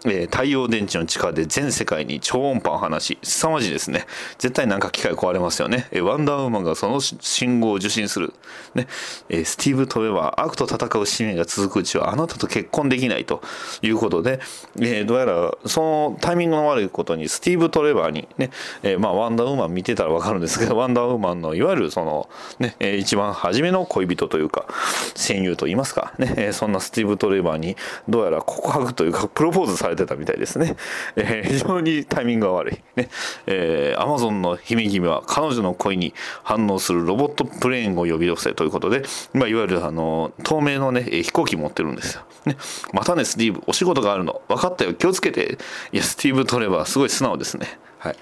[0.07, 4.07] えー、太陽電池の力で全世界に超音波を放し、凄まじいですね。
[4.39, 5.89] 絶対なんか機械壊れますよね。
[5.91, 8.33] えー、ワンダーウーマンがその信号を受信する。
[8.75, 8.87] ね、
[9.29, 13.43] えー、スティーブ・トレバー、悪と戦う使命が続くうちはあなたと結婚できないと
[13.83, 14.41] いうことで、
[14.81, 18.51] え、どうやらそのタイミングの悪いことにスティーブ・トレバーにね、
[18.83, 24.67] え、まあワンダーウーマン見てたらわかるんですけど、 ワンダーウーマンのいわゆるそのね、えー、一番初めの恋人というか、
[25.15, 27.77] 戦友と言いますかね、え、そんなスティーブ・トレバーに
[28.09, 30.77] どうやら告白というかプロポーズされてたみたいですね、
[31.17, 32.83] えー、非常にタイミングが悪い。
[32.97, 33.09] ね、
[33.47, 42.57] えー、アマゾンの姫君は彼女の恋に反応するロボットプレーンを呼び寄せということで、まあ、いわゆるあの透明のね飛行機持ってるんですよ、ね、
[42.93, 44.95] またねスティーブお仕事があるの分かったよ。
[44.95, 45.59] 気をつけて。
[45.93, 47.79] いやスティーブ・取ればすごい素直ですね。
[47.99, 48.17] はい。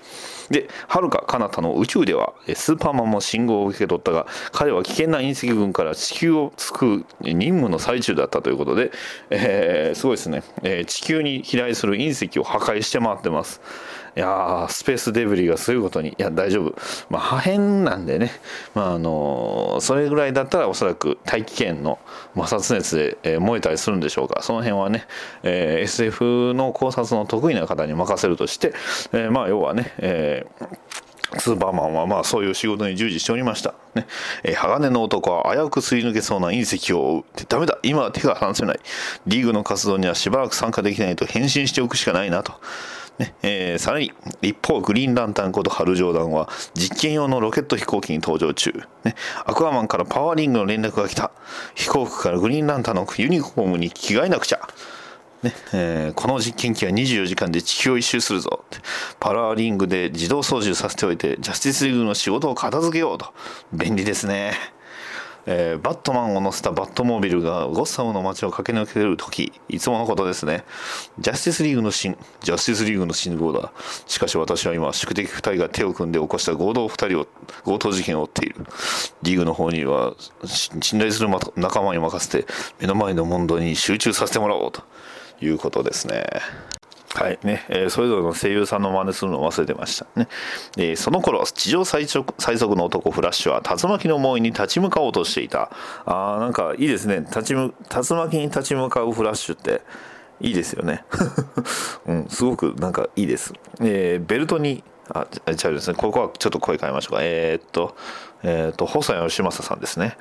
[0.50, 8.92] ではるか彼方の宇宙ではスーパーマンも信号を受け取ったが彼は危険な隕石群から地球を救う任務の最中だったということで、
[9.30, 13.60] えー、すごいですね、えー、地球に飛来する隕石を破壊して回ってます。
[14.16, 16.74] いやスペースデブリがそういうことにいや大丈夫、
[17.10, 18.30] まあ、破片なんでね、
[18.74, 21.98] まああのそれぐらいだったらおそらく大気圏の
[22.34, 25.06] 摩擦熱で、えー、燃えたりするんでしょうかその辺はね、
[25.42, 28.72] えー、SF の考察の得意な方に任せるとして、
[29.12, 31.04] えー、まあ要はね、えー
[31.38, 33.74] スーパーマンはまあそういう仕事に従事しておりました。
[33.94, 34.06] ね。
[34.42, 37.24] えー、鋼の男は危うくすり抜けそうな隕石を追う。
[37.48, 38.80] ダメだ今は手が離せない。
[39.26, 42.54] リーグの活動にはしばらく参加できないと返信しておくしかないなと。
[43.18, 44.12] ねえー、さらに
[44.42, 48.72] 一方グリーンランタンことハルジョーダンは実験用のロケット飛行機に搭乗中、
[49.04, 51.30] ね、アクアマンからパワーリングの連絡が来た。
[51.74, 54.60] 飛行機からグリーンランタンのユニフォームに着替えなくちゃ。
[55.42, 58.64] ねえー、この実験機は24時間で地球を一周するぞ。
[59.20, 63.32] パラーリングで自動操縦させておいてジャスティスリーグの仕事を片付けようと。
[63.72, 64.54] 便利ですね。
[65.46, 70.64] えー、バットマンを乗せたバットモービルがゴッサムの街を駆け抜ける時いつものことですね。
[71.18, 73.72] ジャスティスリーグの新ジャスティスリーグの信号だ
[74.06, 77.26] しかし私は今宿敵2人が手を組んで起こした合同2人を
[77.64, 78.56] 強盗事件を追っている。
[79.22, 80.14] リーグの方には
[80.44, 82.46] 信頼する仲間に任せて
[82.80, 84.82] 目の前の問題に集中させてもらおうと
[85.40, 86.24] いうことですね。
[87.14, 90.28] はいね、えー、それぞれの声優さんの真似するのを忘れてましたね。
[90.76, 92.24] えー、その頃、地上最速
[92.76, 95.70] の男フラッシュは竜巻の猛威に立ち向かおうとしていた。
[96.06, 97.20] あー、なんかいいですね。
[97.20, 97.72] 立ち竜
[98.16, 99.82] 巻に立ち向かうフラッシュって。
[100.40, 101.04] いいですよね。
[102.06, 103.54] うん、すごくなんかいいです。
[103.80, 105.94] えー、ベルトに、あ、違うですね。
[105.94, 107.18] ここはちょっと声変えましょうか。
[107.22, 107.94] えー、っと、
[108.42, 110.16] えー、っと、細谷義正さんですね。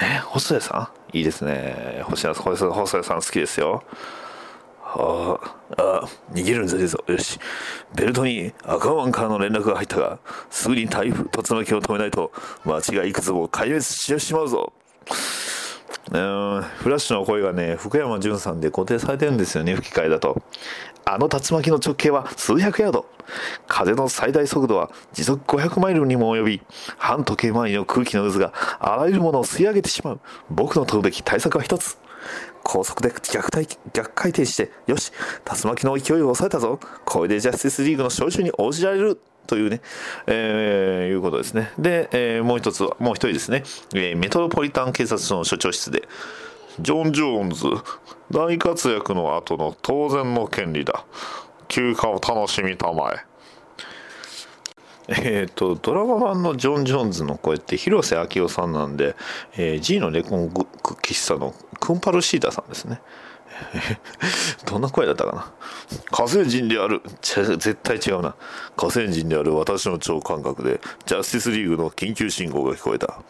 [0.00, 1.16] えー、細谷さん？
[1.18, 2.02] いいですね。
[2.04, 3.82] 細谷さん好きですよ。
[4.94, 5.38] あ
[5.76, 7.04] あ、逃げるんじゃねえぞ。
[7.06, 7.38] よし。
[7.94, 10.18] ベルトに赤ワンからの連絡が入ったが、
[10.50, 12.32] すぐに台風、突巻を止めないと、
[12.64, 14.72] 街がいくつも壊滅してしまうぞ。
[16.10, 20.40] うん、フラッシュの声がね、福山潤さんで固定されてるんですよね、吹き替えだと。
[21.04, 23.06] あの竜巻の直径は数百ヤード。
[23.66, 26.62] 風の最大速度は時速500マイルにも及び、
[26.96, 30.20] 半時計回りの空気の渦があらゆるものを吸い上げてしまう。
[30.50, 31.98] 僕の取るべき対策は一つ。
[32.62, 35.12] 高速で逆対逆回転して、よし、
[35.44, 36.78] 竜巻の勢いを抑えたぞ。
[37.04, 39.20] これでジャスティスリーグの招集に応じられる。
[39.46, 39.80] というね、
[40.26, 41.72] えー、いうことですね。
[41.78, 43.62] で、えー、もう一つは、もう一人ですね、
[43.94, 46.06] えー、メトロポリタン警察署の所長室で、
[46.80, 47.64] ジョン・ジョーンズ、
[48.30, 51.06] 大活躍の後の当然の権利だ。
[51.68, 53.27] 休暇を楽しみたまえ。
[55.08, 59.16] えっ、ー、と、ドラマ版のジョン・ジョーンズの声って広瀬昭夫さんなんで、
[59.56, 63.00] えー、G のレコン喫茶のクンパルシータさんですね。
[64.66, 65.52] どんな声だったかな？
[66.10, 67.02] 火星人である。
[67.22, 68.36] 絶対違うな。
[68.76, 73.20] 火星人である私の超感覚で、ジャスティスリーグの緊急信号が聞こえた。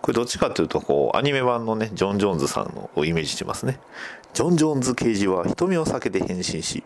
[0.00, 3.78] これどっちかっていうと、こう、アニメ版のね、ジョン・ジョーンズさんをイメージしてますね。
[4.32, 6.84] ジョン・ジョーンズ刑事は瞳を避けて変身し、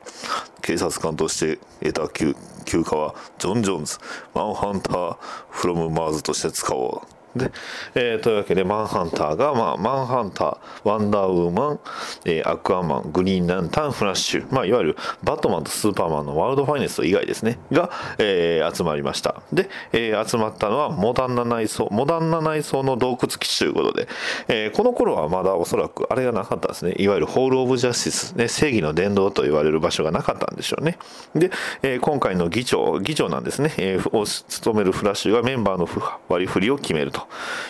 [0.63, 1.59] 警察官として
[1.93, 2.35] 得た休
[2.65, 3.99] 暇は、ジョン・ジョーンズ、
[4.35, 5.17] マンハンター・
[5.51, 7.14] フロム・マーズとして使おう。
[7.37, 7.51] で、
[7.95, 11.81] えー、というわけで、マンハンターが、まあ、マンハンター、ワンダーウーマン、
[12.25, 19.43] えー、アクアマン、グリーンランタン、フラッシュ、まあ、いわゆるバットマンとスーパーマンのワールドファイネスト以外ですね、が、えー、集まりました。
[19.53, 24.09] で、えー、集まったのはモダンな内装、モダンな内装の洞窟基地ということで、
[24.49, 26.95] えー、この頃はまだおそらくあれがなかったですね。
[26.99, 30.99] いわゆるホール・オブ・ジャスティス、ね、正義の殿堂と言われる場所がなかったんでしょうね。
[31.35, 31.51] で、
[31.83, 35.89] えー、今回の議長、議長なんですね、えー、を務めるフラッシュがメンバーの
[36.29, 37.24] 割り振りを決めると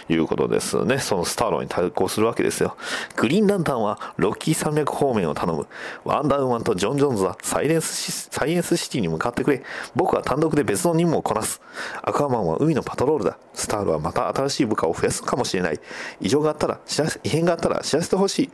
[0.09, 0.99] いうことですね。
[0.99, 2.77] そのスターローに対抗するわけですよ。
[3.17, 5.67] グリーンランタンはロッキー山脈方面を頼む。
[6.05, 9.63] ワンダーウーマンとジョン・ジョンズはサイレンスサイエンスシティに向かってくれ。
[9.95, 11.61] 僕は単独で別の任務をこなす。
[12.03, 13.39] アクアマンは海のパトロールだ。
[13.55, 15.81] スターローはまた新しい部下を増やすかもしれない。
[16.21, 16.81] 異常があったら、
[17.23, 18.51] 異変があったら知らせてほしい。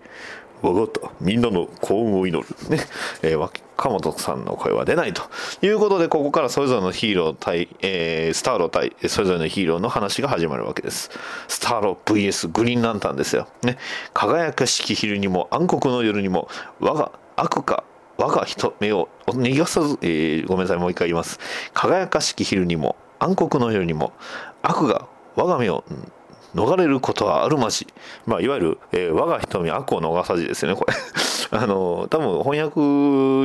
[0.62, 1.10] わかった。
[1.20, 2.70] みんなの幸運を祈る。
[2.70, 2.80] ね。
[3.22, 5.22] えー、若本さんの声は出ないと
[5.62, 11.10] いうことで、ここからそれぞれのヒーロー対、えー、スターロー対、それぞれのヒーローの話が始まるわけです。
[11.48, 13.48] スターロー VS グリーンランタンですよ。
[13.62, 13.78] ね。
[14.12, 16.48] 輝かしき昼にも暗黒の夜にも、
[16.80, 17.84] 我が悪か
[18.20, 21.40] 我が人目を逃がさず、えー、ごめんなさい、もう一回言います。
[21.72, 24.12] 輝かしき昼にも、暗黒の夜にも、
[24.62, 25.06] 悪が
[25.36, 25.84] 我が目を、
[26.54, 27.86] 逃れることはあるまじ。
[28.26, 30.94] まあ、いわゆる、えー、我が瞳悪を逃さじですよね、これ。
[31.52, 32.80] あの多分翻訳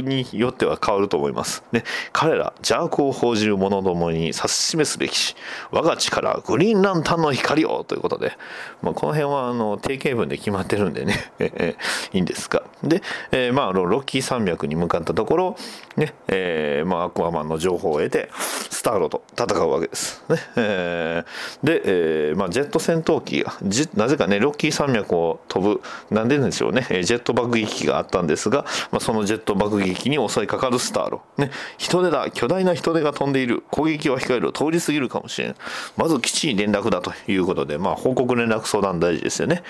[0.07, 1.63] によっては変わると思います。
[1.71, 1.83] ね。
[2.13, 5.35] 彼ら邪悪を報じる者どもに指し示すべきし
[5.71, 8.37] 我が力グリーンランタンの光をということで、
[8.81, 11.31] まあ、この辺はあの定型文で決まってるんでね。
[12.13, 12.63] いいんですが。
[12.83, 13.01] で、
[13.31, 15.57] えー、まあロッキー山脈に向かったところ
[15.97, 16.13] ね。
[16.27, 18.29] えー、まあアクアマンの情報を得て
[18.69, 20.23] スターロと戦うわけです。
[20.29, 23.53] ね、えー、で、えーまあ、ジェット戦闘機が
[23.95, 25.81] なぜかねロッキー山脈を飛ぶ
[26.11, 26.81] なんででしょうね。
[27.03, 32.29] ジェット爆撃機があったんですが、まあ、そのジェット爆撃に襲いかかるスターロ、ね、人手だ。
[32.31, 33.63] 巨大な人手が飛んでいる。
[33.71, 34.51] 攻撃は控える。
[34.51, 35.55] 通り過ぎるかもしれん。
[35.97, 39.63] まず基地に連絡だということで、まあ、報告連絡相談大事ですよね。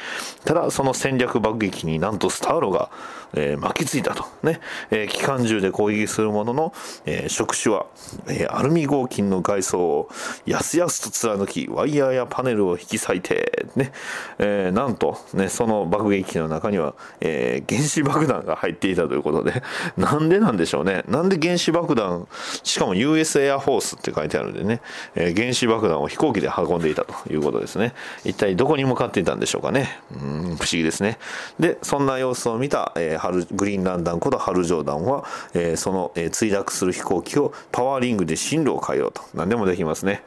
[0.43, 2.89] ただその戦略爆撃になんとスターロが、
[3.33, 4.25] えー、巻きついたと。
[4.43, 4.59] ね、
[4.91, 6.73] えー、機関銃で攻撃するものの、
[7.05, 7.85] えー、触手は、
[8.27, 10.09] えー、アルミ合金の外装を
[10.45, 13.91] やすやすと貫きワイヤーやパネルを引き裂いてね、
[14.39, 19.61] えー、なんとねその爆撃機の中には、えー、原子爆爆弾が入っていたということで
[19.97, 21.03] なんでなんでしょうね。
[21.07, 22.27] なんで原子爆弾
[22.63, 24.81] しかも US エアフォースって書いてあるんでね、
[25.15, 27.93] えー、原子爆弾を飛行機で運んでいたということですね。
[28.23, 29.99] 一体どこに向かっていたんでしょうかね。
[30.13, 31.17] うん不思議ですね。
[31.59, 39.21] でそんな様子を見た、えー、ハルグリーンランダンことハルジョーダンは、えー、その、えー、墜落する飛行機をパワーリングで進路を変えようと。
[39.33, 40.23] 何でもできますね。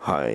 [0.00, 0.32] はい、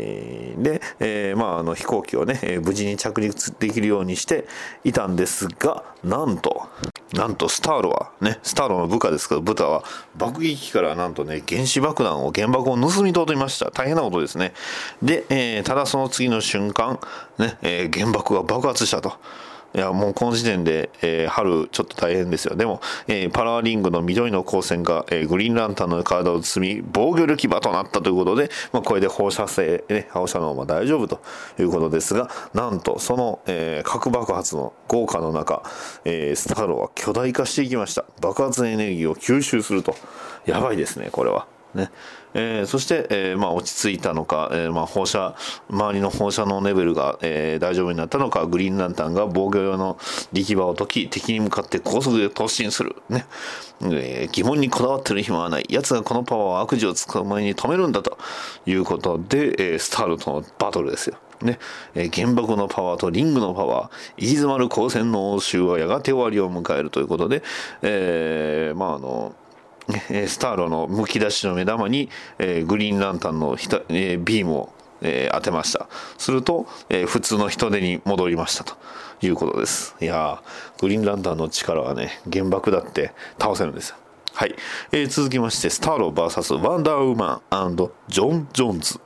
[0.62, 4.46] で、えー、まあ、あの飛行機をね、え、無事に着陸できるようにして
[4.84, 6.68] いたんですがなんと
[7.14, 9.84] なんとスターロはねスターロの部下ですけどブタは
[10.18, 13.72] 爆撃機からなんとね原子爆弾を原爆を盗み取りました。
[13.72, 14.54] 大変なことですね。
[15.02, 17.00] で、えー、ただその次の瞬間
[17.38, 19.14] ね、え原爆が爆発したと。
[19.76, 22.56] いやもうこの時点で、えー、春ちょっと大変ですよ。
[22.56, 31.22] でも、えー、パラーリングの緑の光線が、えー、グリーンランタンの体を包み防御力場となったということで、まあ、これで放射性、ね、放射能は大丈夫と
[31.60, 35.64] いうことですがなんとその、えー、核爆発の豪華の中、
[36.06, 38.06] えー、スターローは巨大化していきました。
[38.22, 39.96] 爆発エネルギーを吸収すると。
[40.46, 41.48] やばいですねこれは。
[41.74, 41.90] ね。
[42.34, 45.36] えー、そして、えーまあ、落ち着いたのか、えーまあ、放射
[45.70, 49.98] 周りの放射能レベルが、え、大丈夫になったのかグリーンランタンが防御用の
[50.32, 53.26] 力場を解き敵に向かって高速で突進する、ね。
[53.82, 55.66] えー、疑問にこだわってる暇はない。
[55.70, 58.18] 奴がこのパワーを悪事をつく前に止めるんだと
[58.66, 61.18] いうことで、え、スタールとのバトルですよ。
[61.44, 61.60] ね、
[61.94, 67.44] えー、原爆のパワーとリングのパワー、行き詰まる光線の応酬はやがて終わりを迎えるということで、
[67.82, 69.36] えー、まああの、
[70.28, 72.10] スターロのむき出しの目玉に、
[72.40, 75.88] えー、グリーンランタンのひた、えー、ビームを、えー、当てました。
[76.18, 78.76] すると、えー、普通の人手に戻りましたと。
[79.26, 79.96] いうことです。
[80.02, 80.42] いや
[80.80, 83.96] グリーンランタンの力はね原爆だって倒せるんですよ。
[84.34, 84.56] はい、
[84.92, 87.76] えー、続きまして、スターロー VS ワンダーウーマン
[88.08, 89.00] ジョン・ジョンズ、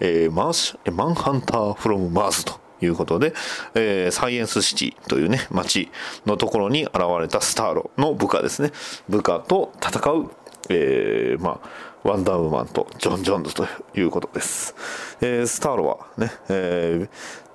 [0.00, 2.65] えー、マーシマンハンター・フロム・マーズと。
[2.80, 3.34] いうことで、
[3.74, 5.90] えー、サイエンスシティというね、街
[6.26, 8.72] のところに現れたスターロの部下ですね。
[9.08, 10.30] 部下と戦う、
[10.68, 13.66] えー、まあ、ワンダーウーマンとジョン・ジョンズと
[13.96, 14.74] いうことです。
[15.20, 17.08] えー、スターロはね、えー、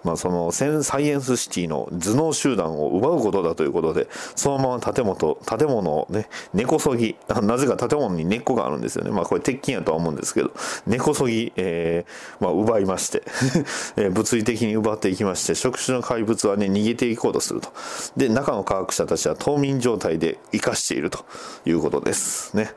[0.04, 9.12] まあ、そのセンサイエンスシティの頭脳集団を奪うことだということでそのまま建物建物をね根こそぎ なぜか建物に根っこがあるんですよね。
[9.12, 10.52] まあこれ鉄筋やとは思うんですけど
[10.88, 13.24] 根こそぎ、えーまあ、奪いまして
[13.98, 17.70] え物理的に奪っていきまして触手の怪物はね逃げていこうとすると。
[18.18, 21.26] で中の科学者たちは冬眠状態で生かしていると
[21.66, 22.72] いうことですね、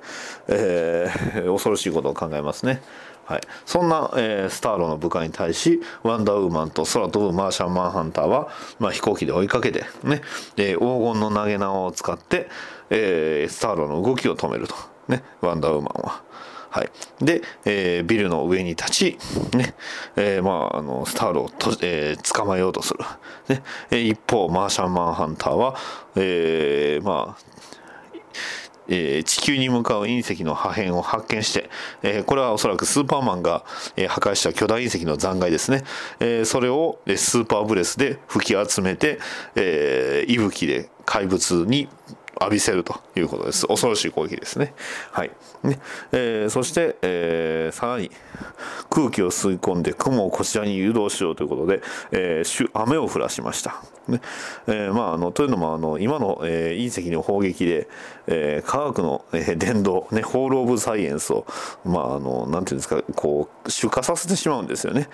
[0.48, 2.82] えー、恐ろしいことを考えますね。
[3.24, 8.48] はい、そんな、えー、スターロの部下に対しワンダーウーマンと空飛ぶマーシャンマンハンターは、
[8.78, 10.20] まあ、飛行機で追いかけて、ね、
[10.56, 10.80] で黄
[11.12, 12.48] 金の投げ縄を使って、
[12.90, 14.74] えー、スターロの動きを止めると、
[15.08, 16.22] ね、ワンダーウーマンは。
[16.70, 19.18] はい、で、えー、ビルの上に立ち、
[19.56, 19.74] ね。
[20.16, 22.98] えーまあ、あのスターロをと、えー、捕まえようとする、
[23.48, 23.62] ね、
[24.02, 25.76] 一方マーシャンマンハンターは、
[26.16, 27.53] えーまあ
[28.88, 31.70] えー、地球に向かう隕石の破片を発見して、
[32.02, 33.64] えー、これはおそらくスーパーマンが、
[33.96, 35.84] えー、破壊した巨大隕石の残骸ですね、
[36.20, 39.18] えー、それをスーパーブレスで吹き集めて、
[39.54, 41.88] えー、息吹で怪物に
[42.40, 43.66] 浴びせるということです。
[43.66, 44.74] 恐ろしい攻撃ですね。
[45.12, 45.30] はい。
[45.62, 45.78] ね
[46.12, 48.10] えー、そして、えー、さらに
[48.90, 51.82] 空気を吸い込んで雲をこちらに誘導しようということで、
[52.12, 53.82] えー、雨を降らしました。
[54.08, 54.20] ね
[54.66, 57.88] えー、まあ、あのというのもあの今の、えー、隕石の砲撃で、
[58.26, 61.46] えー、科学の、えー、伝道、ね、ホール・オブ・サイエンスを、
[61.84, 65.08] まあ、あのなんていうんですかこう出荷させてしまうんですよね。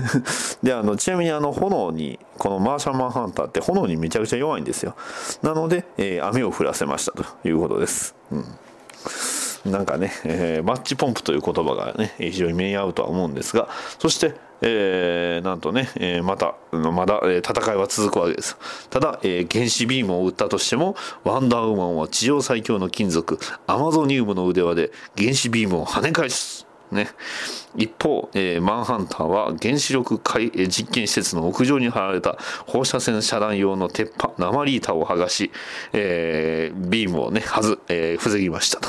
[0.62, 4.94] であのちなみにあの炎にこのマーシャンマンハンターって炎にめちゃくちゃ弱いんですよ。
[5.42, 8.14] なので、えー、雨を降らせましたということです。
[8.30, 8.44] うん
[9.70, 13.68] なんかね、えー、マッチポンプという言葉がね、非常に目に合うとは思うんですが、
[13.98, 18.56] そして、えー、なんとね、えー、また、まだ、え、戦いは続くわけです。
[18.90, 26.65] ただ、えー、原子ビームを撃ったとしても、ワンダーウーマンは地上最強の金属、アマゾニウムの腕輪で原子ビームを跳ね返す。
[26.90, 27.08] ね、
[27.76, 35.50] 一方、えー、マンハンターは原子力海、え実験施設の屋上に貼られた放射線遮断用の鉄板、鉛板を剥がし、
[35.92, 38.88] えー、ビームをね、はず、えー、防ぎましたと。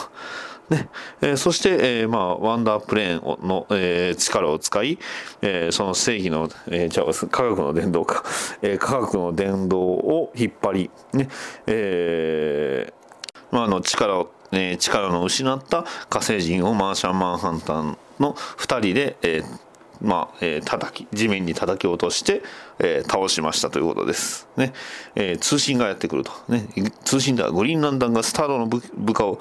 [0.70, 0.90] ね。
[1.22, 5.00] えー、そして、えーまあ、ワンダープレーンの、えー、力を使い、
[5.42, 8.24] えー、その正義の、えー、じゃあ科学の伝道か、
[8.62, 11.30] えー、科学の伝道を引っ張り、ね。
[11.66, 12.98] えー
[13.50, 19.60] まあ、あの力をえー、力の失った火星人をマーシャン・マンハンターの2人で、えー
[20.02, 22.44] まあえー、叩き地面に叩き落として、
[22.80, 24.74] えー、倒しましたということです、ね。
[25.16, 26.68] えー、通信がやってくると、ね、
[27.04, 28.82] 通信ではグリーンランタンがスターロの部
[29.14, 29.40] 下を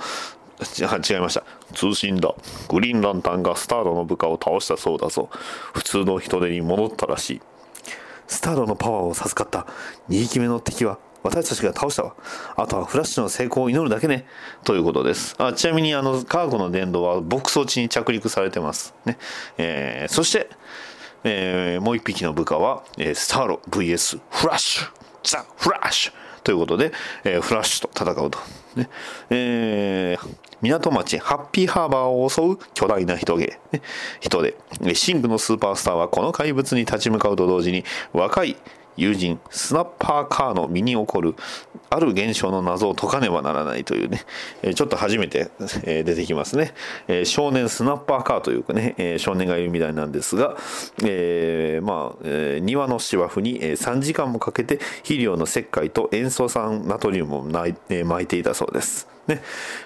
[0.59, 1.45] 違いました。
[1.75, 2.35] 通信だ。
[2.69, 5.29] グリーンランタンがスターロの部下を倒したそうだぞ。
[5.75, 7.41] 普通の人手に戻ったらしい。
[8.27, 9.71] スターロのパワーを授かった。
[10.09, 12.15] 2匹目の敵は私たちが倒したわ。
[12.57, 14.27] あとはフラッシュの成功を祈るだけね。
[14.65, 15.35] ということです。
[15.39, 18.95] あちなみに、あの、カーゴの電動は牧草地に着陸されてます。
[19.05, 19.19] ね。
[19.59, 20.49] えー、そして、
[21.25, 24.89] えー、もう一匹の部下は、えー、スターロ VS フラッシュ
[25.25, 26.13] ザ・フラッシュ
[26.45, 26.93] ということで、
[27.25, 28.39] えー、フラッシュと戦うと。
[28.77, 28.89] ね
[29.31, 33.59] えー、港町ハッピーハーバーを襲う巨大な人毛、ね、
[34.21, 34.57] 人で、
[34.95, 38.57] シングのスーパースターはこの怪物に立ち向かうと同時に若い
[38.97, 41.35] 友人スナッパーカーの身に起こる
[41.91, 44.23] ある現象の謎を解かねばならないというね、
[44.63, 45.51] えちょっと初めて、
[45.85, 46.75] え出てきますね、
[47.07, 50.57] え少年スナッパーカーというかね、え少年がいるみたいなんですが、
[51.05, 59.09] えー、まあ、え、庭の芝生に3時間もかけて肥料の石灰と塩素酸ナトリウムをい、え巻いていたそうです。
[59.27, 59.43] ね。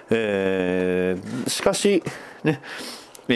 [0.09, 2.03] えー、しかし、
[2.43, 2.61] ね、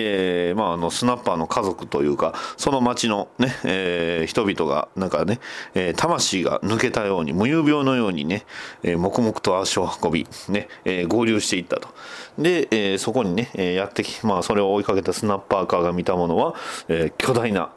[0.04, 5.40] えーまあ、あのスナッパーの家族というかその町のね、えー、人々がなんかね、
[5.74, 8.46] えー、魂が抜けたように無遊病のようにね、
[8.84, 11.90] え、黙々と足を運び、ねえ、合流していったと
[12.38, 16.56] で、え、そこにね、え、やってき、まあ、それを追いかけたスナッパーカーが見たものは、
[16.88, 17.72] え、巨大な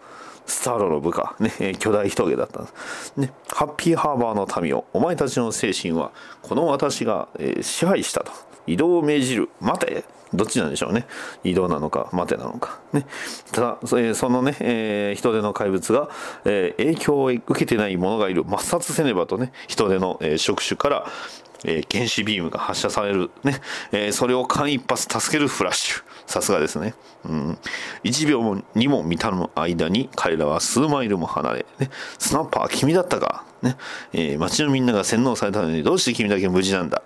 [0.46, 3.12] スターロの部下、ね、巨大人毛だったんです。
[3.16, 6.10] ね、ハッピーハーバーの民を、お前たちの精神は、
[6.42, 8.32] この私が、え、支配したと。
[8.66, 9.48] 移動を命じる。
[9.60, 10.04] 待て
[10.34, 11.06] どっちなんでしょうね。
[11.44, 12.80] 移動なのか、待てなのか。
[12.92, 13.06] ね。
[13.52, 16.10] ただ、そのね、えー、人手の怪物が、
[16.44, 18.44] えー、影響を受けてない者がいる。
[18.44, 21.06] 抹殺せねばとね、人手の、えー、触手から、
[21.64, 23.30] えー、原子ビームが発射される。
[23.42, 23.60] ね。
[23.92, 26.02] えー、それを間一髪助けるフラッシュ。
[26.26, 26.94] さすがですね。
[27.24, 27.58] うん。
[28.04, 31.90] 1秒にも満たぬ間に彼らは数マイルも離れ、ね。
[32.18, 33.44] スナッパー君だったか。
[33.62, 33.76] ね。
[34.12, 37.02] えー、街のみんなが洗脳されたのにどうして君だけ無事なんだ？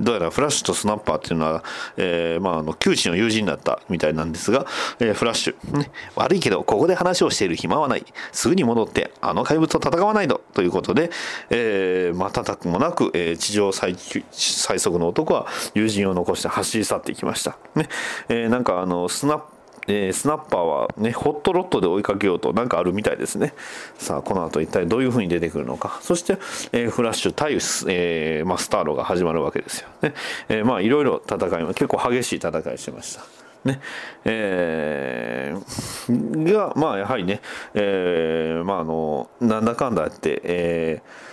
[0.00, 1.64] どうやらフラッシュとスナッパーっていうのは、
[1.96, 4.66] えー、まあ、あの、旧知の友人だったみたいなんですが、
[4.98, 5.90] えー、フラッシュ、ね。
[6.16, 8.04] 悪いけど、ここで話をしている暇はない。
[8.32, 10.40] すぐに戻って、あの怪物と戦わないと。
[10.54, 11.10] ということで、
[11.50, 13.94] えー、瞬くもなく、え、地上最
[14.30, 17.56] 最速の男は友人を残して走り去っていきました。
[17.76, 17.88] ね。
[18.28, 19.40] え、なんかあの、スナッ
[19.88, 23.54] えー、スナッパーはね、ホットロットで追いかけようとなんかあるみたいですね。
[23.98, 25.98] さあ、この後一体どういう風に出てくるのか。
[26.02, 26.38] そして、
[26.72, 30.14] えー、フラッシュ対、えー、ま、スターロが始まるわけですよね。
[30.48, 33.22] え、まあ、いろいろ戦いも結構激しい戦いしてました。
[33.64, 33.80] ね
[34.24, 37.40] えー、が、まあ、やはりね、
[37.74, 41.31] えー、まあ、あの、なんだかんだやって、えー、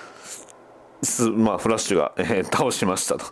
[1.03, 3.25] す まあ、フラッシュが、えー、倒しましたと、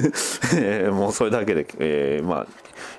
[0.56, 2.46] えー、もうそれだけで、えー、まあ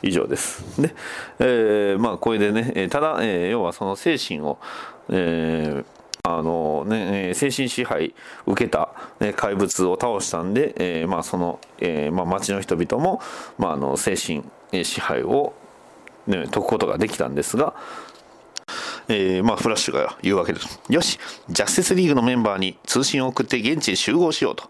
[0.01, 0.81] 以上です。
[0.81, 0.93] で、
[1.39, 4.57] えー、まあこれでね、ただ、えー、要はその精神を、
[5.09, 5.85] えー
[6.21, 8.13] あのね、精神支配
[8.45, 8.89] 受けた、
[9.21, 13.21] ね、怪物を倒したんで、えー、まあその、えー、まあ町の人々も、
[13.57, 14.43] まあ、あの精神
[14.83, 15.53] 支配を、
[16.27, 17.73] ね、解くことができたんですが、
[19.07, 20.79] えー、まあ、フラッシュが言うわけです。
[20.89, 24.69] よし、ジャスティスリーグのメンバーに通信を送って現地へ集合しようと。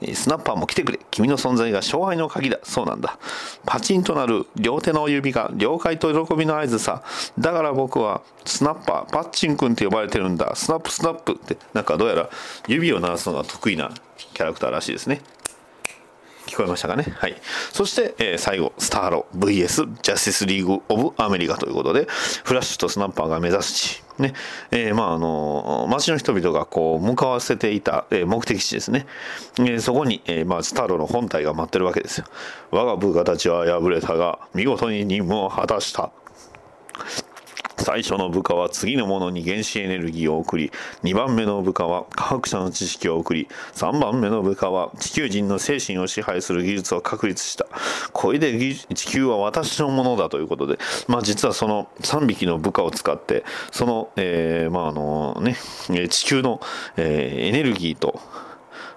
[0.00, 1.00] えー、スナッパーも来てくれ。
[1.10, 2.58] 君の存在が勝敗の鍵だ。
[2.62, 3.18] そうなんだ。
[3.66, 7.02] パチンとなる両手の指が了解と喜びの合図さ。
[7.38, 10.54] だから僕はスナッパー、パッチン君って呼ばれてるんだ。
[10.54, 12.30] スナップスナップって、なんかどうやら
[12.66, 15.22] 指を鳴らすのが得意なキャラクターらしいですね。
[16.50, 17.04] 聞こえましたかね？
[17.16, 17.36] はい。
[17.72, 22.08] そして、えー、最後、スターロ VS ジャスティスリーグ・オブ・アメリカということで、
[22.42, 24.34] フラッシュとスナッパーが目指す地、ね、
[24.72, 29.06] えー、まあ、あの、街の人々がこう、向かわせていた、えー、目的地ですね。
[29.60, 32.26] えー、そこに、えー、まあ、スターロの本体が待ってるわけですよ。
[32.72, 36.10] 我が部下たちは敗れたが、見事に任務を果たした。
[37.80, 40.70] 最初の部下は次のものに原子エネルギーを送り
[41.02, 47.66] 2番目の部下は科学者の知識を送り3番目の部下は地球人の精神を支配する技術を確立した。
[48.12, 50.78] これで地球は私のものだということで、
[51.08, 55.56] まあ、実はその3匹の部下を使ってその、えー、まああのね、
[56.08, 56.60] 地球の、
[56.96, 58.20] えー、エネルギーと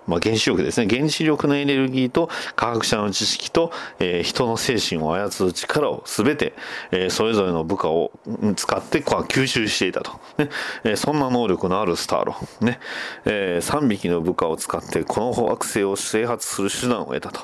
[0.08, 6.54] まあ、原子力ですね原子力のエネルギーと科学者の知識と、えー、人の精神を操る力を全て、
[6.92, 8.12] えー、それぞれの部下を
[8.56, 10.50] 使って吸収していたと、ね。
[10.84, 12.80] えー、そんな能力のあるスターロ、ね。
[13.26, 17.42] えー、3匹の部下を使ってこの惑星を制圧する手段を得たと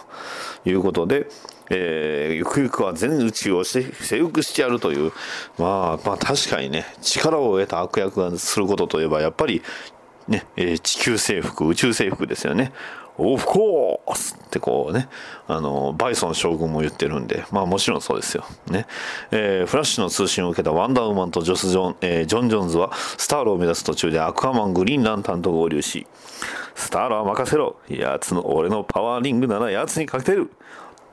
[0.65, 1.27] いうことで、
[1.69, 5.11] えー、ゆくゆくは全宇宙を征服してやるという、
[5.57, 9.61] まあ、まあ確かにね力を得た悪役がすることといえばやっぱり
[10.29, 12.71] ね、えー、地球征服、宇宙征服ですよね。
[13.17, 15.09] オフコースってこうね、
[15.47, 18.45] あの、バイソン将軍も言ってるんで、まあもちろんそうですよ。
[18.71, 18.87] ね。
[19.31, 26.07] えー、フラッシュの通信を受けたワンダーウーマンとジョス・ジョン、えー、ジョン・ジョンズは、スターロを目指す途中でアクアマン、グリーンランタンと合流し、
[26.75, 30.49] スターロは任せろ奴の、俺のパワーリングなら奴にかけてる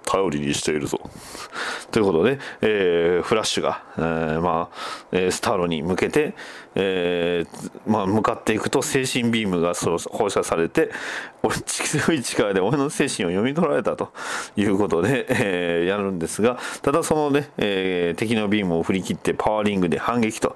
[0.05, 1.01] 頼りにしているぞ。
[1.91, 4.77] ということで、えー、フラッシュが、えー、まあ、
[5.11, 6.35] え、スターロに向けて、
[6.79, 10.91] えー、まあ、向かっていくと精神ビームが放射されて、
[11.43, 14.13] 俺、強い力で俺の精神を読み取られたと
[14.57, 20.55] いうことで、えー、やるんですが、ただそのね、えー、敵のビームを振り切ってパワーリングで反撃と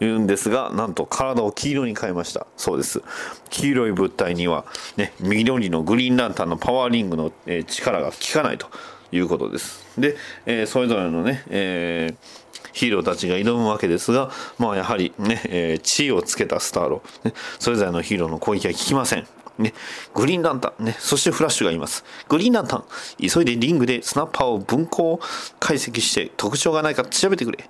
[0.00, 2.46] いうんですが、なんと体を黄色に変えました。
[2.56, 3.02] そうです。
[3.48, 4.66] 黄色い物体には、
[4.96, 8.66] ね、緑のグリーンランタンのパワーリングの、え、力が効かないと。
[9.12, 9.84] いうことです。
[9.98, 19.26] で、えー、それぞれのね、えー、ヒーローたちが挑むわけですが、まあ、やはりね、えー、地位をつけたスターロ、ね、それぞれのヒーローの攻撃は効きません。
[19.58, 19.74] ね、
[20.14, 22.04] グリーンランタン、ね、そしてフラッシュがいます。
[22.28, 22.84] グリーンランタン、
[23.18, 25.18] 急いでリングでスナッパーを分光
[25.60, 27.68] 解析して特徴がないか調べてくれ。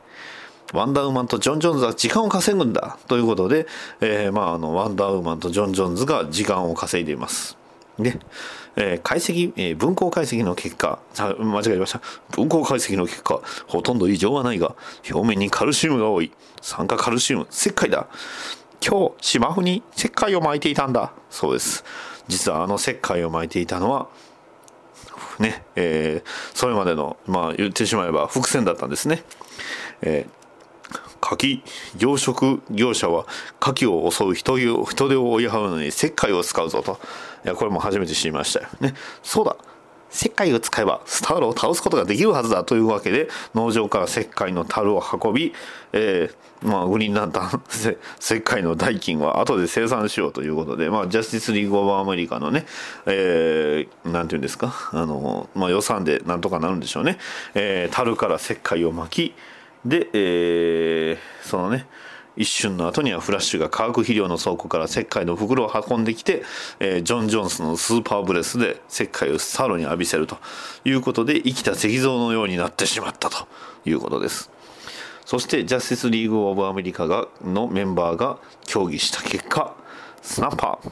[0.73, 3.67] ワンダーウーマンとジョン・ジョーンズは時間を稼ぐんだということで、
[4.01, 7.59] えー、まあ、あの、ワンダーウーマンとジョン・ジョーンズが時間を稼いでいます。
[7.99, 8.19] で、
[8.77, 12.01] えー、解析、えー、分光解析の結果、さ間違えました。
[12.31, 14.75] 分光解析の結果、ほとんど異常はないが、
[15.11, 16.33] 表面にカルシウムが多い。
[16.61, 18.09] 酸化カルシウム、石灰だ。
[18.85, 21.13] 今日、芝生に石灰を巻いていたんだ。
[21.31, 21.85] そうです。
[22.29, 24.09] 実はあの石灰を巻いていたのは、
[25.39, 29.25] ね、えー、それまでの、まあ言ってしまえば伏線だったんですね。
[30.03, 30.42] えー
[31.23, 31.63] 牡蠣
[31.99, 33.27] 養殖業者は
[33.61, 36.99] 牡蠣を襲う人人手を追い払うのに石灰を使うぞと。
[37.45, 38.69] いやこれも初めて知りましたよ。
[38.81, 38.95] ね。
[39.23, 39.57] そうだ。
[40.13, 45.55] 石灰を使えばスタールを倒すことができるはずだというわけで農場から石灰の樽を運び、
[45.95, 47.63] えー、まあ、グリーンランタン
[48.21, 52.67] 石灰の代金は後で生産しようということで、まあ、ジャスティスリーグ・オブ・アメリカのね、
[53.07, 57.19] えー、なんていうんですかあの、まあ、予算でなんとかなるんでしょうね、
[57.55, 59.35] えー、樽から石灰を巻き
[59.85, 61.87] で、えー、そのね
[62.37, 66.43] 一瞬の後にはフラッシュが化学肥料の倉庫から石灰の袋を運んできて、
[66.81, 70.39] えー、ジョン・ジョンスのスーパーブレスで石灰をサロに浴びせると
[70.85, 73.47] いうことで生きた石像のようになってしまったと
[73.85, 74.51] いうことです。
[75.27, 79.75] そしてジャスティスリーグ・オブ・アメリカがのメンバーが協議した結果
[80.23, 80.91] スナッパー。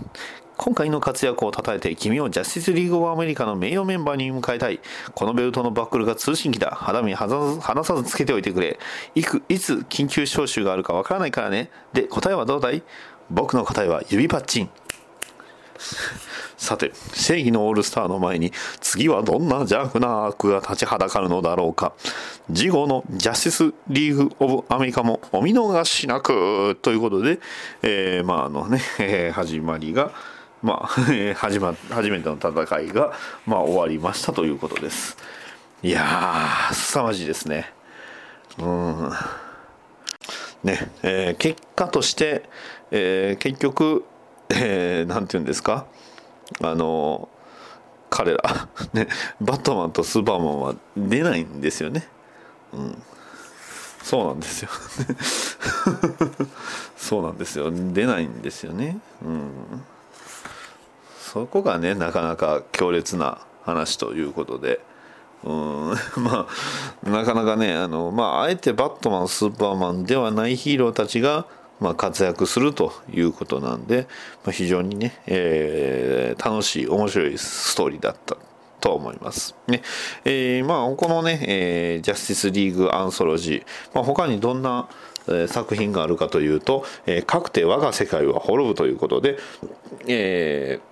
[0.62, 4.78] 今回の活躍を称えて君をジャスティスリーグ・オブ・アメリカの名誉メンバーに迎えたい。
[5.14, 6.72] このベルトのバックルが通信機だ。
[6.72, 8.78] 肌身離さずつけておいてくれ。
[9.14, 11.70] いくいつ緊急招集があるかわからないからね。
[11.94, 12.82] で、答えはどうだい？
[13.30, 14.70] 僕の答えは指パッチン。
[16.58, 18.52] さて、正義のオールスターの前に、
[18.82, 21.94] 次はどんな邪悪な悪が立ちはだかるのだろうか。
[22.52, 27.40] 次号のジャスティスリーグ・オブ・アメリカもお見逃しなくということで、
[27.80, 30.12] えー、まああのね、始まりが、
[30.62, 30.86] まあ、
[31.36, 33.12] 始ま初めての戦いが、
[33.46, 35.16] まあ、終わりましたということです。
[35.82, 37.72] いやー、凄まじいですね。
[38.58, 39.10] うん。
[40.62, 42.42] ね、えー、結果として、
[42.90, 44.04] えー、結局、
[44.50, 45.86] えー、なんて言うんですか、
[46.60, 47.30] あの
[48.10, 49.08] 彼ら、 ね、
[49.40, 52.06] バットマンとスーパーマンは出ないんですよね。
[52.74, 53.02] うん。
[54.02, 54.68] そうなんですよ。
[56.98, 57.70] そうなんですよ。
[57.70, 58.98] 出ないんですよね。
[59.24, 59.84] うん。
[61.32, 64.80] そこがねなかなか強烈な話ということで。
[65.42, 66.46] うん ま
[67.02, 71.46] あなかなかねあの、まあ、あえてバットマンスーパーマンではないヒーローたちが、
[71.78, 74.06] まあ、活躍するということなんで、
[74.44, 78.36] まあ、非常にね、えー、楽しい面白いストーリーだった
[78.80, 79.54] と思います。
[79.66, 79.80] ね
[80.26, 83.64] えー、まあこのね、えー、ジャスティスリーグアンソロジー、
[83.94, 84.88] まあ、他にどんな
[85.28, 89.38] え作品があるかというと「えー、かくて我が世界は滅ぶ」ということで、
[90.06, 90.89] えー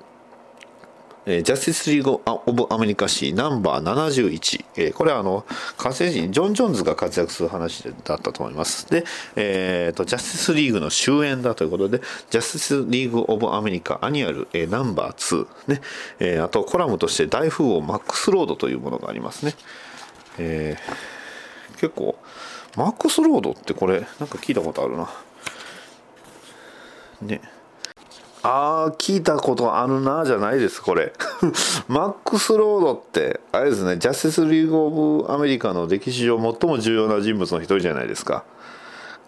[1.30, 5.44] えジャスティス・リーグ・オブ・アメリカ誌ナンバー71、えこれはあの
[5.76, 8.88] 火星人ジョン・ジョーンズが活躍する話だったと思います。
[8.90, 9.04] で、
[9.36, 12.00] えーとジャスティス・リーグの終焉だということで
[12.30, 15.82] ジャスティス・リーグ・オブ・アメリカアニュアル、えーナンバー2ね、
[16.18, 19.54] えーあとコラムとして大富豪マックス・ロードというものがありますね、
[20.38, 21.18] えー
[21.78, 22.18] 結構
[22.74, 25.10] マックス・ロードってこれなんか聞いたことあるな。
[27.22, 27.40] ね。
[28.42, 31.12] あー聞いたことあるなじゃないですこれ。
[31.88, 38.44] マックス・ロードってあれですねジャスティス・リーグ・オブ・アメリカの歴史上最も重要な人物の一人じゃないですか。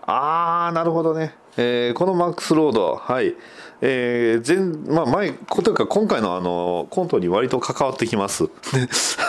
[0.07, 3.35] あーなるほどね、えーこのマックス・ロードはい。
[3.83, 8.49] えー前まあ前こというか今回のあのコントに割と関わってきます。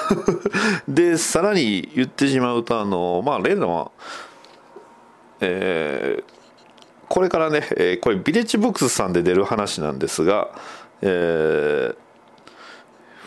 [0.87, 3.91] でさらに言ってしまうとあのまあ例のは
[5.39, 6.40] えー
[7.11, 10.49] これからね、えーこれビレッジブックスさんで出る話なんですが、
[11.01, 11.95] えー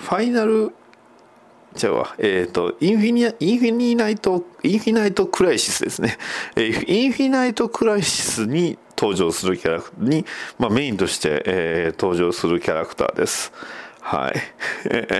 [0.00, 0.74] ファイナル
[1.74, 6.16] じゃあえっ、とインフィニアインフィニナイトインフィナイトクライシスですね、
[6.56, 10.24] えーインフィナイトクライシスに登場するキャラクターに、
[10.58, 13.52] まあ、メインとして、えー登場するキャラクターです。
[14.00, 14.34] はい。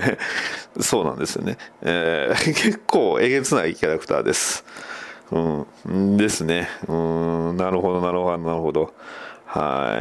[0.81, 4.65] そうなんですよね、えー結構えげつないキャラクターです。
[5.31, 6.67] うん、ですね。
[6.87, 6.93] う
[7.53, 8.93] ん、なるほど、なるほど、なるほど。
[9.45, 9.99] は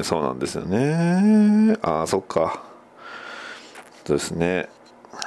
[0.00, 1.76] い、そうなんですよね。
[1.82, 2.62] ああ、そっか。
[4.04, 4.68] そうですね。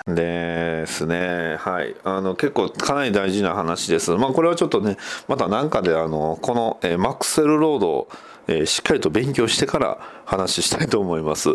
[0.07, 1.57] ですね。
[1.59, 1.95] はい。
[2.03, 4.11] あの、結構かなり大事な話です。
[4.11, 4.97] まあ、これはちょっとね、
[5.27, 8.09] また何かで、あの、この、えーマクセルロードを、
[8.47, 11.49] えーしっかりと勉強してから話したいと思います。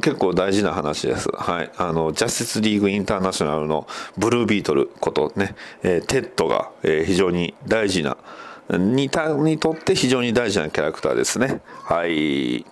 [0.00, 1.28] 結構大事な話です。
[1.32, 1.70] はい。
[1.76, 3.86] あの、ジャスティスリーグインターナショナルの
[4.18, 8.16] ブルービートルことね、えーテッドが、え非常に大事な、
[8.68, 11.60] にたにとって非常に大事なキャラクターですね。
[11.84, 12.66] はい。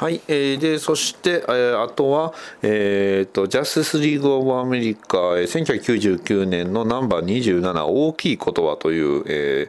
[0.00, 2.32] はい、えーでそして、えーあとは、
[2.62, 9.68] えー、とジャスティス・リーグ・オブ・アメリカ、えー1999年のナンバー27大きい言葉という、え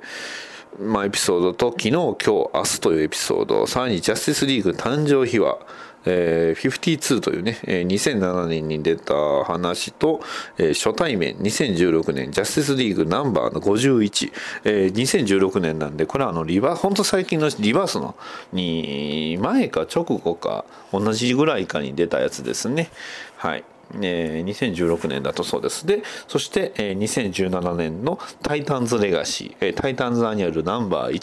[0.79, 5.59] ーまあ、エピソードと昨日、今日、明日というエピソードさらにジャスティス・リーグ誕生秘話。
[6.05, 10.21] えー、52というね、2007年に出た話と、
[10.57, 14.31] 初対面2016年ジャスティスリーグナンバーの51、
[14.63, 18.15] えー2016年なんでこれはあのリバー本当最近のリバースの
[18.53, 22.89] に前か直後か同じぐらいかに出たやつですね。
[23.37, 23.63] はい。
[24.01, 25.85] えー2016年だとそうです。
[25.85, 31.13] でそして、えー2017年の「タイタンズ・レガシー」えータイタンズ・アニュアルナンバー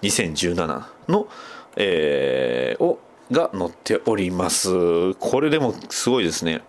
[0.00, 1.28] 12017の、
[1.76, 2.98] えーを
[3.30, 5.14] が載っております。
[5.14, 6.62] これでもすごいですね、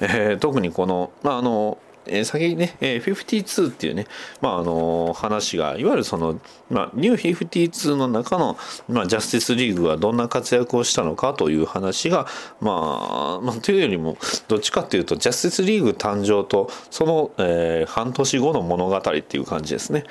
[0.00, 4.06] えー特にこのまああのえー先にね、えー52っていうね、
[4.40, 6.38] まああの話がいわゆるその、
[6.68, 12.26] まあ、ニュー52の中の、まあ、ジャスティスリーグがどんな活躍をしたのかという話が、
[12.60, 14.18] まあ、まあというよりも
[14.48, 20.04] どっちかっていうとジャスティスリーグ誕生とその、えー半年後の物語っていう感じですね。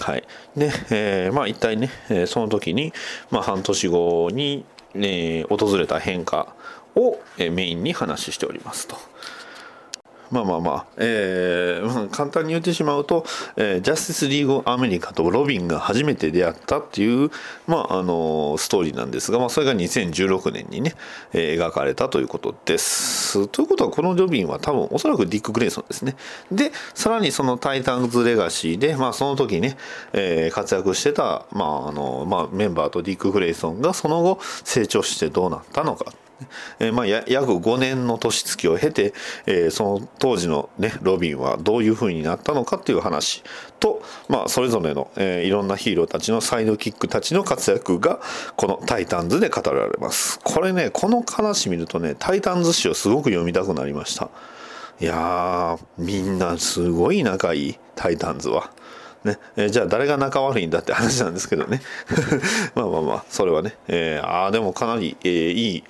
[0.00, 0.24] はい、
[0.56, 1.90] で、えーまあ一体ね、
[2.26, 2.92] その時に、
[3.30, 4.64] まあ、半年後に、
[4.94, 6.54] え訪れた変化
[6.94, 8.96] を、えメインに話しておりますと。
[10.30, 13.24] まあまあまあ、えー簡単に言ってしまうと、
[13.56, 17.30] えージャスティス・リーグ・アメリカとロビンが初めて出会ったっていう、
[17.66, 20.94] まあ、あのストーリーなんですが、まあ、それが2016年にね、
[21.32, 23.46] えー描かれたということです。
[23.48, 26.16] ということは、このロビンは多分おそらくディック・グレイソンですね。
[26.50, 29.76] で、さらにそのタイタンズ・レガシーで、まあ、その時ね、
[30.12, 36.12] えー活躍してた、まああのまあ、メンバーとディック・グレイソンがその後成長してどうなったのか。
[36.78, 39.12] えーまあ、や約5年の年月を経て、
[39.46, 43.42] えーその当時の、ね、ロビンはどういう風になったのかっていう話。
[43.78, 48.20] と、まあ、それぞれの、えーいろんなヒーローたちのサイドキックたちの活躍が
[48.56, 50.38] この「タイタンズ」で語られます。
[50.42, 54.28] これねこの話見るとね「タイタンズ」誌をすごく読みたくなりました。
[55.00, 58.70] いやーみんなすごい仲いいタイタンズは。
[59.24, 61.80] ねえーじゃあ誰が仲悪いんだって話なんですけどね。
[62.74, 65.84] まあまあまあそれはね、えーああでもかなり、えーいい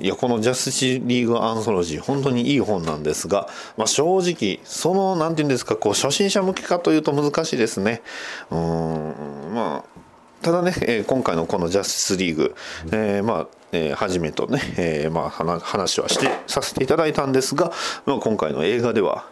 [0.00, 8.02] いやこのジャスティスリーグアンソロジー本当にいい本なんですが、まあ、正直その何て言うんですかこう初心者向けかというと難しいですね。
[8.50, 9.98] うんまあ
[10.42, 12.54] ただね、えー今回のこのジャスティスリーグ、
[12.92, 17.72] えーまあ、えー初めとね、えーまあ、話はしてさせていただいたんですが、
[18.06, 19.26] まあ、今回の映画では、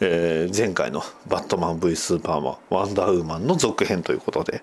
[0.00, 4.62] えー前回の「バットマン V スーパーマンワンダーウーマン」の続編ということで、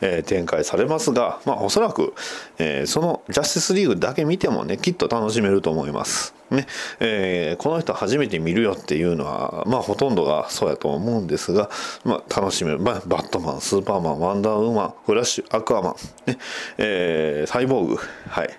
[0.00, 2.14] えー展開されますが、まあ、おそらく、
[2.58, 6.34] えーそのジャスティスリーグだけ見てもねきっと楽しめると思います。
[6.50, 6.66] ね。
[7.00, 11.70] えーこの人初めて見るよっていうのは、まあ、ほとんどがそうやと思うんですが、
[12.04, 15.94] まあ、楽しめる、まあ、バットマンスーパーマンワンダーウーマンフラッシュアクアマン、
[16.26, 16.38] ね。
[16.78, 17.98] えーサイボーグ。
[18.28, 18.50] はい。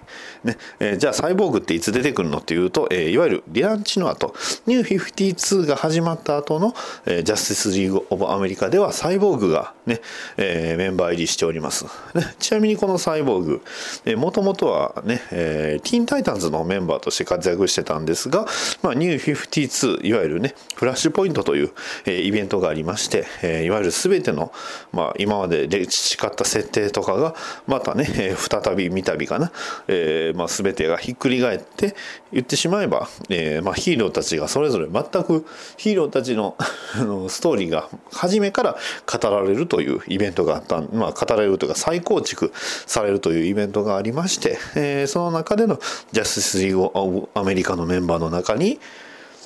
[0.44, 4.34] ねえーじゃあサイボーグっていつ出てくるのっていうと、えーいわゆるリランチの後
[4.66, 6.74] ニュー52が始まった後の、
[7.06, 10.02] えージャスティスリーグ・オブ・アメリカではサイボーグがね、
[10.38, 13.62] えーメンバー入りしております、ね、ちなみにこのサイボー
[14.06, 18.46] グもともとはね、えーティーンタイタンズのメンバーとして活躍してたんですが、
[18.82, 21.72] まあ、ニュー52いわゆるねフラッシュポイントという、
[22.06, 24.52] えーイベントがありまして、えーいわゆる全ての、
[24.92, 27.36] まあ、今まで培った設定とかが
[27.68, 29.52] またね、えー再び見たびかな、
[29.88, 31.95] えーまあ、全てがひっくり返って
[32.32, 35.45] 言ってしまえば、えーまあ、ヒーローたちがそれぞれ全く
[35.78, 36.55] ヒーローたちの
[36.97, 45.80] のストーリーが初めから語られるというイベントがあった、まあ、語られるというか再構築されるというイベントがありまして、えーその中での
[46.11, 48.80] ジャスティスリーグ・オブ・アメリカのメンバーの中に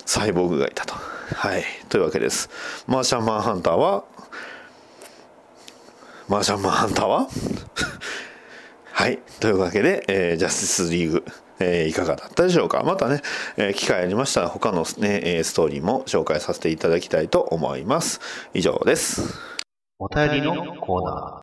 [0.05, 0.95] サイボーグがいたと。
[1.33, 2.49] はい、というわけです。
[2.87, 4.03] マーシャンマンハンターは
[6.27, 7.27] マーシャンマンハンターは
[8.91, 9.19] はい。
[9.39, 11.25] というわけで、えージャスティスリーグ、
[11.59, 12.83] えーいかがだったでしょうか？
[12.83, 13.21] またね、
[13.57, 18.19] えー機会ありましたら他の、ね、えーストーリーも紹介させていただきたいと思います。
[18.53, 19.39] 以上です。
[19.97, 21.41] お便りのコーナ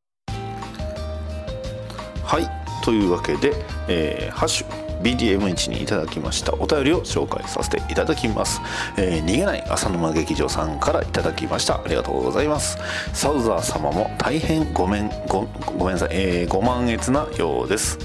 [2.25, 2.85] はい。
[2.85, 3.53] というわけで、
[3.89, 6.55] えーハッシュ BDM1 にいただきました。
[6.55, 8.61] お便りを紹介させていただきます、
[8.97, 11.77] えー逃げない浅沼劇場さんからいただきました。
[11.77, 12.79] ありがとうございます。
[13.13, 15.47] サウザー様も大変ごめんご
[15.77, 17.99] ごめんなさい、えーご満悦なようです。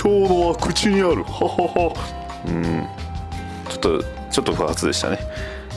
[0.00, 1.22] 今日のは口にある。
[1.24, 1.94] ははは。
[2.46, 2.86] うん。
[3.68, 5.18] ちょっとちょっと不発でしたね。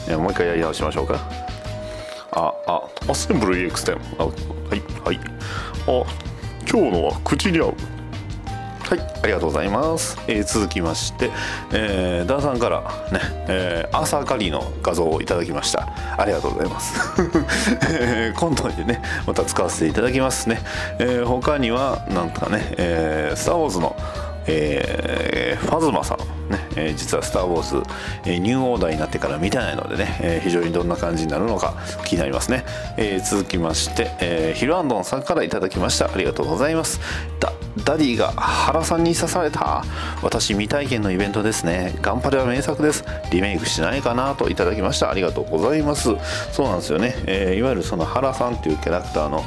[0.08, 1.18] えーもう一回やり直しましょうか。
[2.32, 2.82] ああ。
[3.08, 4.32] アセンブル EX10 あは
[4.74, 5.20] いはい。
[5.86, 6.04] あ
[6.70, 7.74] 今日のは口に合う
[8.86, 10.18] はい、ありがとうございます。
[10.28, 11.30] えー続きまして、
[11.72, 12.80] えーダーさんから
[13.12, 15.88] ね、えー朝狩りの画像をいただきました。
[16.18, 16.94] ありがとうございます。
[17.90, 20.60] え ー今度でね、また使わせていただきますね。
[20.98, 23.96] えー他には、なんとかね、えースター・ウォーズの、
[24.46, 26.18] えーファズマさん、
[26.50, 27.82] ねえー実は「スター・ウォーズ」
[28.24, 31.74] えーニューオーダーになってから見てないのでね、えー非常にどんな感じになるのか
[32.04, 32.64] 気になりますね、
[32.96, 36.06] えー続きまして、えーヒルアンドンさんからいただきました。
[36.06, 37.00] ありがとうございます。
[37.40, 37.52] ダ
[37.84, 39.84] ダディが原さんに刺された。
[40.22, 41.96] 私未体験のイベントですね。
[42.02, 43.04] ガンパレは名作です。
[43.32, 45.10] リメイクしないかなといただきました。
[45.10, 46.10] ありがとうございます。
[46.52, 49.44] そうなんですよね、えーいわゆるその原さんっていうキャラクターの、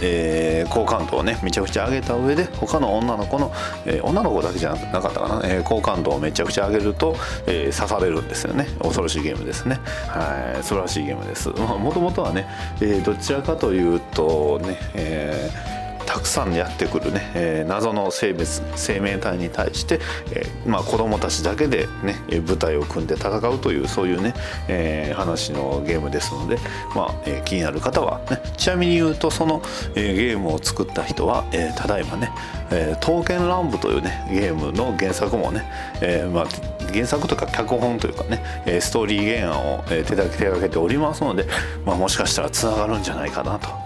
[0.00, 3.52] え好感度をねめちゃくちゃ上げた上で他の女の子の、
[3.84, 7.14] えー女の子だけじゃなかったかな、えー好感度をめちゃくちゃ上げると、
[7.46, 8.66] えー刺されるんですよね。
[8.82, 9.78] 恐ろしいゲームですね。
[10.08, 10.62] はい。
[10.62, 11.50] 素晴らしいゲームです。
[11.50, 12.46] もともとはね、
[12.80, 15.75] えーどちらかというとね、えー
[16.06, 19.98] たくさんやってくるね、えー謎の生物生命体に対して、
[20.32, 24.34] えーまあ、子供たちだけでねえー部隊を組んで戦うというそういうね、
[24.68, 26.58] えー話のゲームですので、
[26.94, 29.62] まあえー気になる方は、ね、ちなみに言うとその、
[29.94, 32.30] えーゲームを作った人は、えーただいまね
[32.70, 35.64] 「えー刀剣乱舞」というねゲームの原作もね、
[36.00, 36.46] えーまあ、
[36.92, 38.42] 原作とか脚本というかね
[38.80, 41.46] ストーリー原案を、手だけ手掛けておりますので、
[41.84, 43.85] まあ、もしかしたらつながるんじゃないかなと。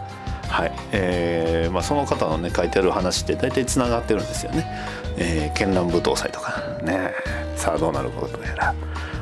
[0.51, 4.67] はいえーまあ、その方のね書いてある話って大体つながってるんですよね。
[5.17, 7.15] えー、絢爛舞踏祭とかね
[7.57, 8.75] さあどうなることやら。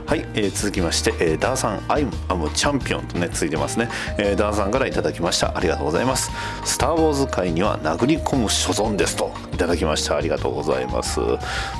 [0.08, 5.52] はい、えー続きまして、えーダーさん「I'm a チャンピオン」とねついてますね、えーダーさんからいただきました。
[5.54, 6.30] ありがとうございます
[6.64, 9.30] 「スター・ウォーズ界には殴り込む所存です」と。
[9.52, 10.16] いただきました。
[10.16, 11.20] ありがとうございます。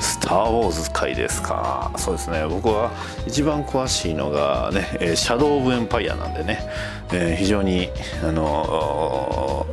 [0.00, 1.90] スター・ウォーズ界ですか。
[1.96, 2.44] そうですね。
[2.46, 2.90] 僕は
[3.26, 6.68] 一番詳しいのがね、シャドウ・オブ・エンパイアなんでね、
[7.12, 7.88] えー非常に
[8.22, 9.64] あの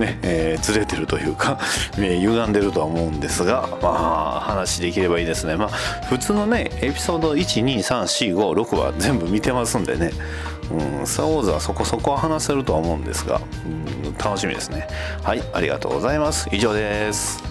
[0.00, 1.58] ねえーずれてるというか、
[1.98, 5.56] えー歪んでるとは思うんですがまあ話できればいいですね。
[5.56, 5.68] まあ
[6.08, 10.10] 普通のねエピソード123456は全部見てますんでね。
[10.70, 13.68] うん、スター・ウォーズはそこそこは話せるとは思うんですが、う
[14.08, 14.88] ん、楽しみですね。
[15.22, 16.48] はいありがとうございます。
[16.52, 17.42] 以上です。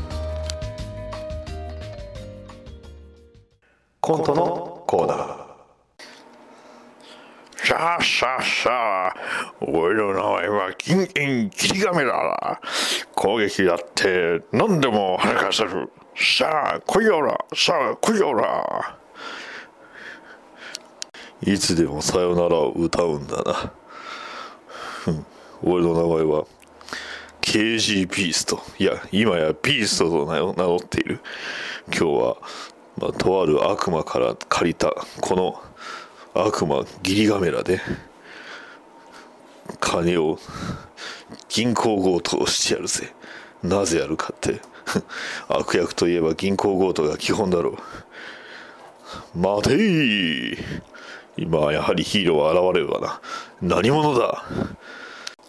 [4.02, 5.39] コントのコーナー。
[7.70, 9.16] さあさあさあ、
[9.62, 12.60] 俺の名前は銀キリガメだ。
[13.14, 15.92] 攻撃だって何でもはかせる。
[16.16, 18.98] さあ、来いよら、さあ、来いよら。
[21.44, 23.72] いつでもさよならを歌うんだな。
[25.62, 26.46] 俺の名前は
[27.42, 28.64] KG ビースト。
[28.80, 31.20] いや、今やビーストと名を名乗っている。
[31.90, 32.38] 今日は、
[32.98, 34.92] まあ、とある悪魔から借りた
[35.22, 35.69] この
[36.34, 37.82] 悪魔ギリガメラで
[39.80, 40.38] 金を
[41.48, 43.14] 銀行強盗してやるぜ。
[43.62, 44.62] なぜやるかって
[45.50, 47.78] 悪役といえば銀行強盗が基本だろ
[49.36, 49.38] う。
[49.38, 50.58] 待てい
[51.38, 53.22] 今やはりヒーローは現れるわな。
[53.62, 54.46] 何者だ。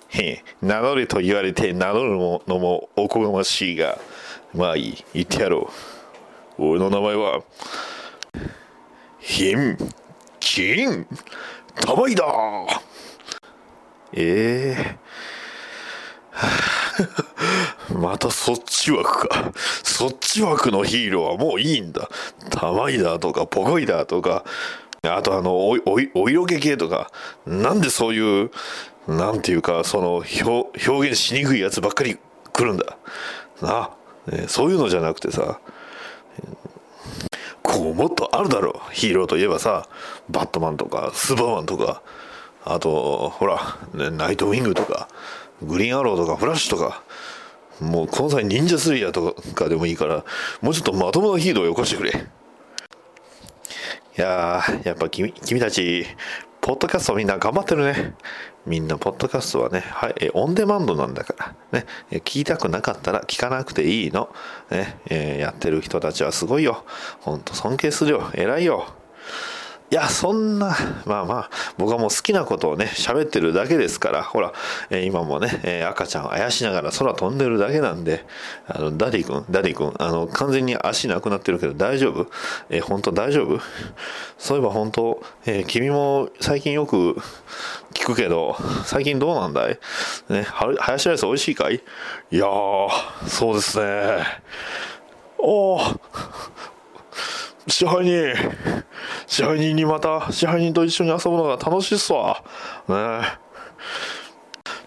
[0.09, 2.11] へえ名乗れと言われて名乗る
[2.47, 3.99] のもおこがましいが
[4.55, 5.05] まあいい。
[5.15, 5.71] 言ってやろ
[6.59, 6.65] う。
[6.71, 7.43] 俺の名前は
[9.21, 9.77] ヒン。
[10.41, 11.07] キン
[11.87, 12.25] 玉井だ
[14.13, 14.99] ええ
[17.95, 19.53] またそっち枠か。
[19.83, 22.09] そっち枠のヒーローはもういいんだ。
[22.51, 24.45] 玉井だとか、ポコイだとか、
[25.03, 27.11] あとあの、お、お、お色気系とか、
[27.47, 28.51] なんでそういう、
[29.09, 32.19] なんていうか、その、表、表現しにくいやつばっかり
[32.53, 32.97] 来るんだ。
[33.63, 33.91] な、
[34.27, 35.61] ね、そういうのじゃなくてさ、
[37.63, 38.95] こうもっとあるだろう。
[38.95, 39.89] ヒーローといえばさ、
[40.29, 42.03] バットマンとか、スーパーマンとか、
[42.65, 45.09] あと、ほら、ね、ナイトウィングとか、
[45.63, 47.03] グリーンアローとか、フラッシュとか、
[47.81, 50.25] もうこの際忍者スリラーとかでもいいから、
[50.61, 52.11] もうちょっとまともなヒーローをよこしてくれ。
[52.11, 52.15] い
[54.21, 56.07] や、やっぱ君、君たち、
[56.61, 58.15] ポッドキャストみんな頑張ってるね。
[58.67, 64.29] みんな、ポッドキャストはね、はい、オンデマンドなんだから、ね、聞きたくなかったら聞かなくていいの。
[64.71, 66.85] ね、えー、やってる人たちはすごいよ。
[67.21, 68.31] ほんと尊敬するよ。
[68.35, 68.87] 偉いよ。
[69.93, 74.53] いや、そんな、まあまあ、僕はもう好きなことをね、喋ってるだけですから、ほら、
[74.89, 78.25] えー、今もね、えー、赤ちゃんをあやしながら空飛んでるだけなんで、
[78.69, 82.29] あの、ダディ君、ダディ君、あの、完全に足なくなってるけど大丈夫？
[82.69, 83.61] えー、本当大丈夫？
[84.39, 87.17] そういえば本当、えー、君も最近よく
[87.93, 89.79] 聞くけど、最近どうなんだい？
[90.29, 91.83] ね、ハヤシライス美味しいかい？
[92.31, 92.89] いやー、
[93.27, 94.25] そうですね。
[95.37, 95.99] おー、
[97.67, 98.35] 支配人、
[99.27, 102.43] 支配人にまた支配人と一緒に遊ぶのが楽しいっすわ。
[102.89, 103.51] ね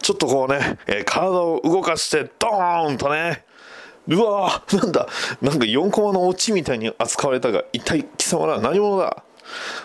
[0.01, 3.45] ちょっとこうね、えー、体を動かしてドーンとね、
[4.07, 5.07] うわーなんだ、
[5.41, 9.23] なんか4コマのオチみたいに扱われたが、一体貴様ら何者だ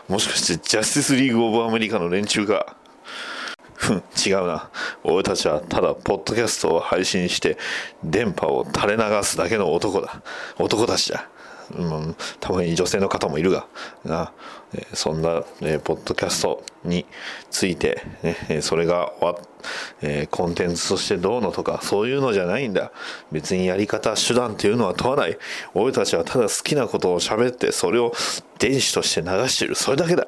[0.09, 2.77] もしかしてジャスティスリーグ・オブ・アメリカの連中か
[3.75, 4.71] ふん、違うな。
[5.05, 7.57] 俺たちはただ、ポッドキャストを配信して、
[8.03, 10.21] 電波を垂れ流すだけの男だ。
[10.59, 11.29] 男たちだ。
[11.77, 13.67] うん、たまに女性の方もいるが、
[14.05, 14.33] な
[14.75, 17.07] えそんな、えポッドキャストに
[17.51, 18.03] ついて、
[18.49, 19.13] ね、それが
[20.03, 22.93] え、コンテンツとしてどうのとか、そういうのじゃないんだ。
[23.33, 25.39] 別にやり方、手段っていうのは問わない。
[25.75, 28.13] 俺たちはただ好きなことを喋って、それを
[28.59, 29.75] 電子として流してる。
[29.75, 30.27] それだけだ。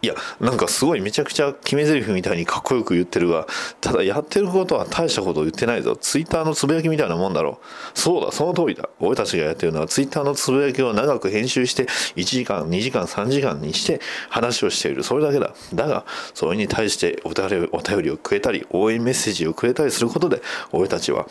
[0.00, 3.46] いや、なんかすごいめちゃくちゃ決め台詞みたいにかっこよく言ってるが、
[3.80, 5.96] ただやってることは大したこと言ってないぞ。
[5.96, 7.60] ツイッターのつぶやきみたいなもんだろ。
[7.94, 8.88] そうだ、その通りだ。
[9.00, 11.84] 俺たちがやってるのはツイッターのつぶやきを長く編集して、
[12.14, 15.02] 1時間、2時間、3時間にして話をしている。
[15.02, 15.52] それだけだ。
[15.74, 21.26] だが、それに対してお便りお便りをくれたり、応援メッセージをくれたりすることで、俺たちは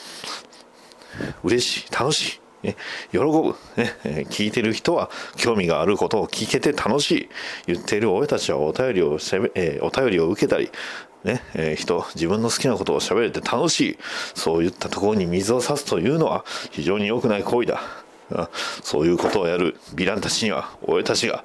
[1.43, 2.46] 嬉しい、楽しい。
[2.67, 2.75] ね、
[3.11, 3.95] 喜ぶ、ね、
[4.29, 7.29] 聞いてる人は興味があることを聞けて楽しい。
[7.67, 10.69] 言っている俺たちはお便りをせめ、え、お便りを受けたり
[11.23, 13.97] ね、えー、人、自分の好きなことを喋れて楽しい。
[14.35, 17.81] そういったところに水を差すというのは非常に良くない行為だ。
[18.83, 19.77] そういうことをやる。
[19.95, 21.43] ヴィランたちには俺たちが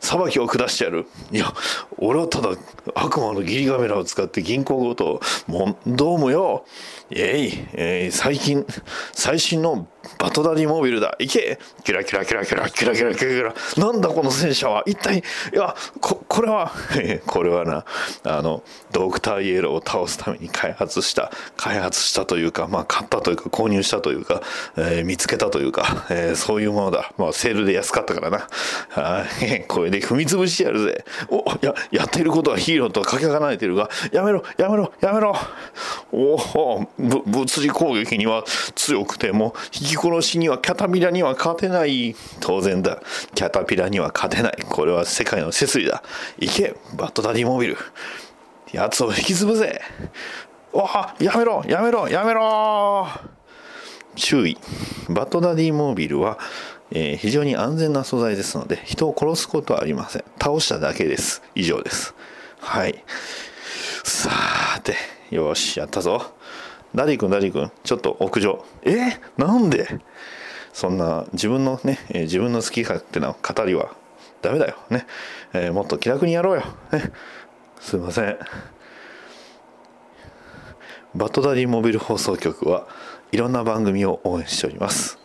[0.00, 1.06] 裁きを下してやる。
[1.30, 1.52] いや
[1.98, 2.50] 俺はただ
[2.94, 6.64] 悪魔のギリガメラを使って銀行強盗もどうもよ
[7.10, 8.66] えい、えー、最近
[9.12, 9.86] 最新の
[10.18, 11.16] バトダディモービルだ。
[11.18, 11.58] 行け。
[11.84, 13.54] キラキラキラキラキラキラキラキラ。
[13.76, 14.82] なんだこの戦車は？
[14.86, 15.22] 一体い
[15.56, 16.72] やここれは。
[17.26, 17.84] これはな
[18.24, 24.42] あのドクターイエローを倒すために開発した開発したというかまあ買ったというか購入したというか、
[24.76, 27.12] えー、見つけたというか、えー、そういうものだ。
[27.18, 28.48] まあセールで安かったからな。
[28.94, 29.24] あ
[29.68, 31.04] これで踏み潰してやるぜ。
[31.28, 35.36] おややってることはヒーローとはかけ離れてるがやめろやめろやめろ。
[36.12, 38.44] おお物理攻撃には
[38.74, 42.14] 強くても引き殺しにはキャタピラには勝てない。
[42.40, 43.00] 当然だ。
[43.34, 44.56] キャタピラには勝てない。
[44.68, 46.02] これは世界の摂理だ。
[46.38, 46.76] 行け。
[46.96, 47.76] バッドダディモビル。
[48.72, 49.80] 奴を引き潰せ
[50.72, 50.88] お
[51.20, 51.64] やめろ。
[51.68, 52.08] やめろ。
[52.08, 53.06] やめろ。
[54.16, 54.58] 注意。
[55.08, 56.38] バッドダディモービルは、
[56.90, 60.24] えー、非常に安全な素材ですので人を殺すことはありません。
[60.40, 61.42] 倒しただけです。
[61.54, 62.14] 以上です。
[62.60, 63.04] はい。
[64.02, 64.30] さ
[64.82, 64.94] て
[65.30, 66.33] よしやったぞ。
[66.94, 68.64] ダディ君ダディ君ちょっと屋上。
[68.82, 69.20] え？
[69.36, 70.00] なんで？
[70.72, 73.94] そんな自分のね、えー、自分の好き勝手な語りは
[74.42, 74.76] ダメだよ。
[74.90, 75.06] ね、
[75.52, 76.62] えー、もっと気楽にやろうよ。
[76.92, 77.12] ね。
[77.80, 78.38] すいません。
[81.14, 82.88] バッドダディモビル放送局は
[83.30, 85.18] いろんな番組を応援しております。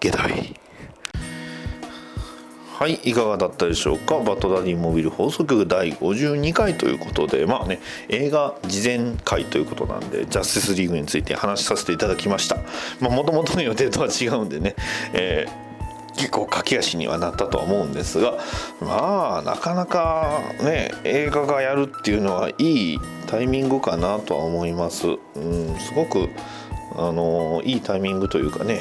[0.00, 0.60] ゲタウェイ。
[2.80, 4.20] はいいかがだったでしょうか？
[4.20, 7.78] バッドダディモビル放送局第52回ということでまあね
[8.08, 12.56] 映画事前回ということなんでジャスティスリーグについて話させていただきました
[13.06, 14.76] もともとの予定とは違うんでね、
[15.12, 15.70] えー
[16.16, 18.36] 結構駆け足にはなったとは思うんですが
[18.80, 22.54] まあなかなかね映画がやるっていうのはい
[22.94, 25.06] いタイミングかなとは思います。
[25.06, 26.28] うん、すごく
[26.96, 28.80] あのいいタイミングというかね、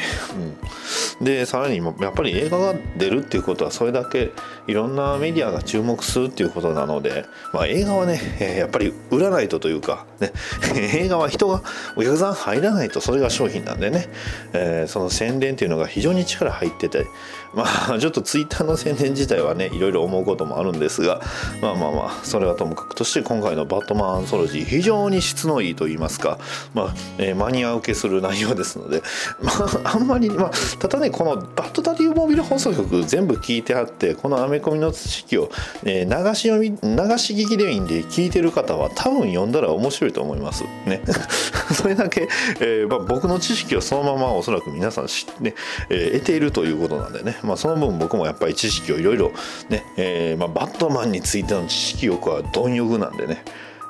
[1.19, 4.31] うん、でさらにやっぱり映画が出るっていうことはそれだけ
[4.69, 10.31] いろんなメディアが注目するっていうことなので、まあ、映画はね、えーやっぱり売らないとというか、ね、
[10.93, 11.63] 映画は人が
[11.95, 14.09] お客さん入らないとそれが商品なんでね、
[14.53, 17.05] えーその宣伝っていうのが非常に力入ってて
[17.53, 21.21] まあ ちょっとツイッターの宣伝自体はねいろいろ思うこともあるんですが
[21.61, 26.37] まあまあまあそれはともかくとして今回の「バットマンアンソロジー」非常に質のいいと言いますか、
[26.73, 29.01] まあえーマニア受けする内容ですので、
[29.41, 29.51] ま
[29.85, 35.49] あ、あんまり、まあ、ただねこの「バットダディモビル放送局」全部聞いてあってこのアメコミの知識を、
[35.83, 40.63] えー流し読み流し聞きでいいんで聞いてる方は多分読んだら面白いと思います。
[40.85, 41.01] ね。
[41.73, 42.27] それだけ、
[42.59, 45.55] えーまあ、僕の知識をそのままおそらく皆さん知って、ね
[45.89, 49.31] えー得ているということなんでね、まあ、その分僕もやっぱり知識をいろいろ
[49.69, 53.43] ね、えーまあ、バットマンについての知識欲は貪欲なんでね。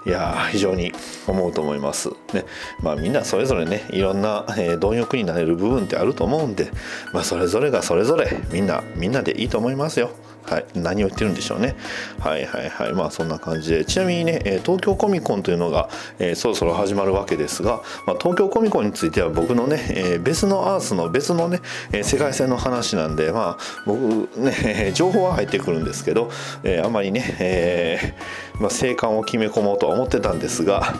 [0.05, 0.93] いや非常に
[1.27, 2.09] 思うと思います。
[2.33, 2.45] ね。
[2.81, 6.71] まあ、みんなそれぞれねいろんな、えー貪欲になれる部分ってあると思うんで、
[7.13, 10.11] まあ、それぞれがそれぞれみんなみんなでいいと思いますよ。
[10.49, 11.75] はい、何を言ってるんでしょうね。
[12.19, 21.59] はいはいはいまあそんな感じでちなみにね、東京コミコンというのが、えーそろそろ始まるわけですが、まあ、東京コミコンについては僕のね、えー別のアースの別のね、
[21.91, 26.31] えー世界線の話なんでまあ僕ね 情報は入ってくるんですけど、
[26.63, 30.95] えーあまりね、えーまあ、生還を決め込もうとは思ってたんですが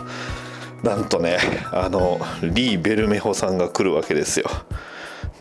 [0.82, 1.38] なんとね
[1.72, 4.46] あのリー・ベルメホさんが来るわけですよ。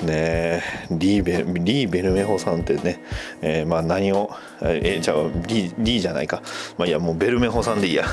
[0.03, 0.61] ね
[0.91, 3.01] リーベリー・ベルメホさんってね、
[3.41, 4.31] えーまあ何を
[4.61, 5.17] えーじゃあ
[5.47, 6.41] リリーじゃないか。
[6.77, 8.05] まあいやもうベルメホさんでいいや。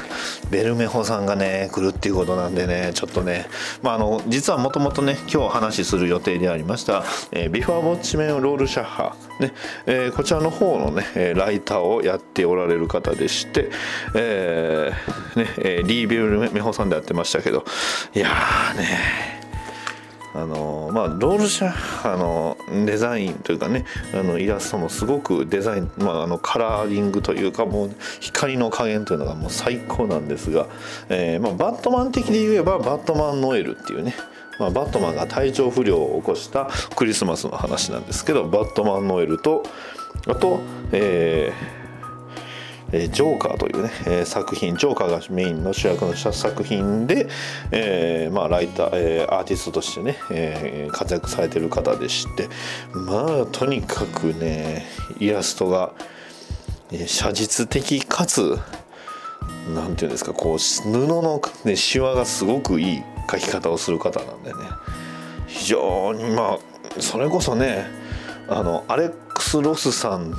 [0.51, 3.47] ベルメホさんがね来るっていうことなんでねちょっとね。
[3.83, 9.17] まああの実はもともとね今日話する予定でありました、えービフォーウォッチメンロールシャッハ。
[9.41, 9.53] ね、
[9.87, 13.71] えーこちらの方のねライターをやっておられる方でして、
[14.15, 17.65] えーねえリー・ベルメホさんでやってましたけど。
[18.15, 19.46] いやーね。
[20.35, 27.91] あのまあ、ロールシャッハのデザインというかねあのイラストもすごくデザイン、まあ、あのカラーリングというかもう
[28.21, 30.67] 光の加減というのがもう最高なんですが、
[31.09, 34.15] えーまあ、バットマン的で言えばバットマンノエルっていうね
[34.59, 39.63] まあ、バットマンが体調不良を起こしたクリスマスの話なんですけどバットマンノエルと
[40.27, 40.61] あと、
[40.93, 41.76] えー
[42.93, 47.29] えージョーカーというね、えー作品ジョーカーがメインの主役の作品で、
[47.71, 52.49] えーまあ、ライター、えーアーティストとしてね、えー活躍されてる方でして
[52.93, 54.87] まあとにかくね
[55.19, 55.93] イラストが、
[56.93, 58.59] えー写実的かつ
[59.75, 64.59] なんていうんですかこう布の、ね、シワがすごくいい描き方をする方なんでね
[65.47, 66.59] 非常にま
[66.99, 67.85] あそれこそね
[68.49, 70.35] あのアレックス・ロスさん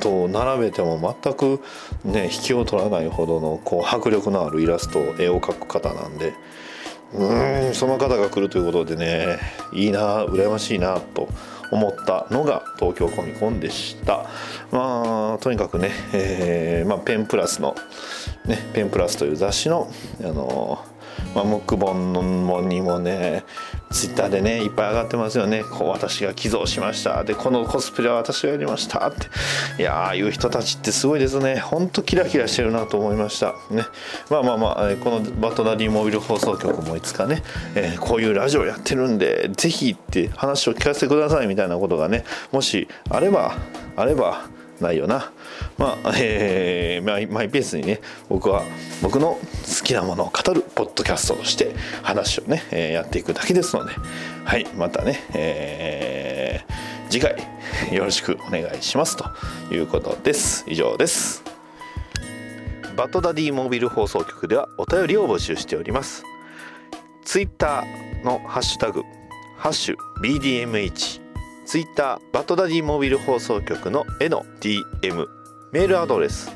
[0.00, 1.60] と並べても全く
[2.04, 6.32] ね引きを取らないほどのこう迫力のあるイラスト絵を描く方なんで
[7.14, 9.38] うんその方が来るということでね
[9.72, 11.28] いいな羨ましいなと
[11.70, 14.26] 思ったのが東京コミコンでした。
[14.72, 17.76] まあとにかくね、えーまあ、ペンプラスの、
[18.44, 19.90] ね、ペンプラスという雑誌の
[20.20, 20.84] あの
[21.34, 23.44] まあ、ムック本にもね
[23.92, 25.64] ツイッターでねいっぱい上がってますよね。
[25.64, 27.24] こう私が寄贈しました。
[27.24, 29.08] でこのコスプレは私がやりました。
[29.08, 29.26] って。
[29.82, 31.58] いやーあいう人たちってすごいですね。
[31.58, 33.54] ほんとキラキラしてるなと思いました。
[33.70, 33.84] ね。
[34.30, 37.42] まあまあまあこのバトダディモビル放送局もいつかね、
[37.74, 43.54] えーこういうラジオやってるんでぜひって話を聞かせてくださいみたいなことがねもしあれば
[43.96, 44.48] あれば
[44.82, 45.32] ないよな。
[45.78, 48.62] まあ、えーマイマイペースにね、僕は
[49.02, 53.92] 僕の好きなものを語るポッドキャストとして話をね、えーやっていくだけですので、
[54.44, 57.34] はい、またね、えー次回
[57.92, 59.24] よろしくお願いしますと
[59.74, 60.64] いうことです。
[60.68, 61.42] 以上です。
[62.96, 66.24] バッドダディモビル放送局ではお便りを募集しております。
[67.24, 69.02] ツイッターのハッシュタグ、
[69.56, 71.19] ハッシュ BDMH、
[71.70, 75.28] ツイッターバッドダディモビル放送局のへの DM、
[75.70, 76.50] メールアドレス、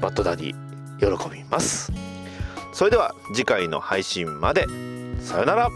[0.01, 0.55] バッドダディ
[1.01, 1.91] 喜びます。
[2.73, 4.69] それでは次回の配信まで
[5.21, 5.69] さよなら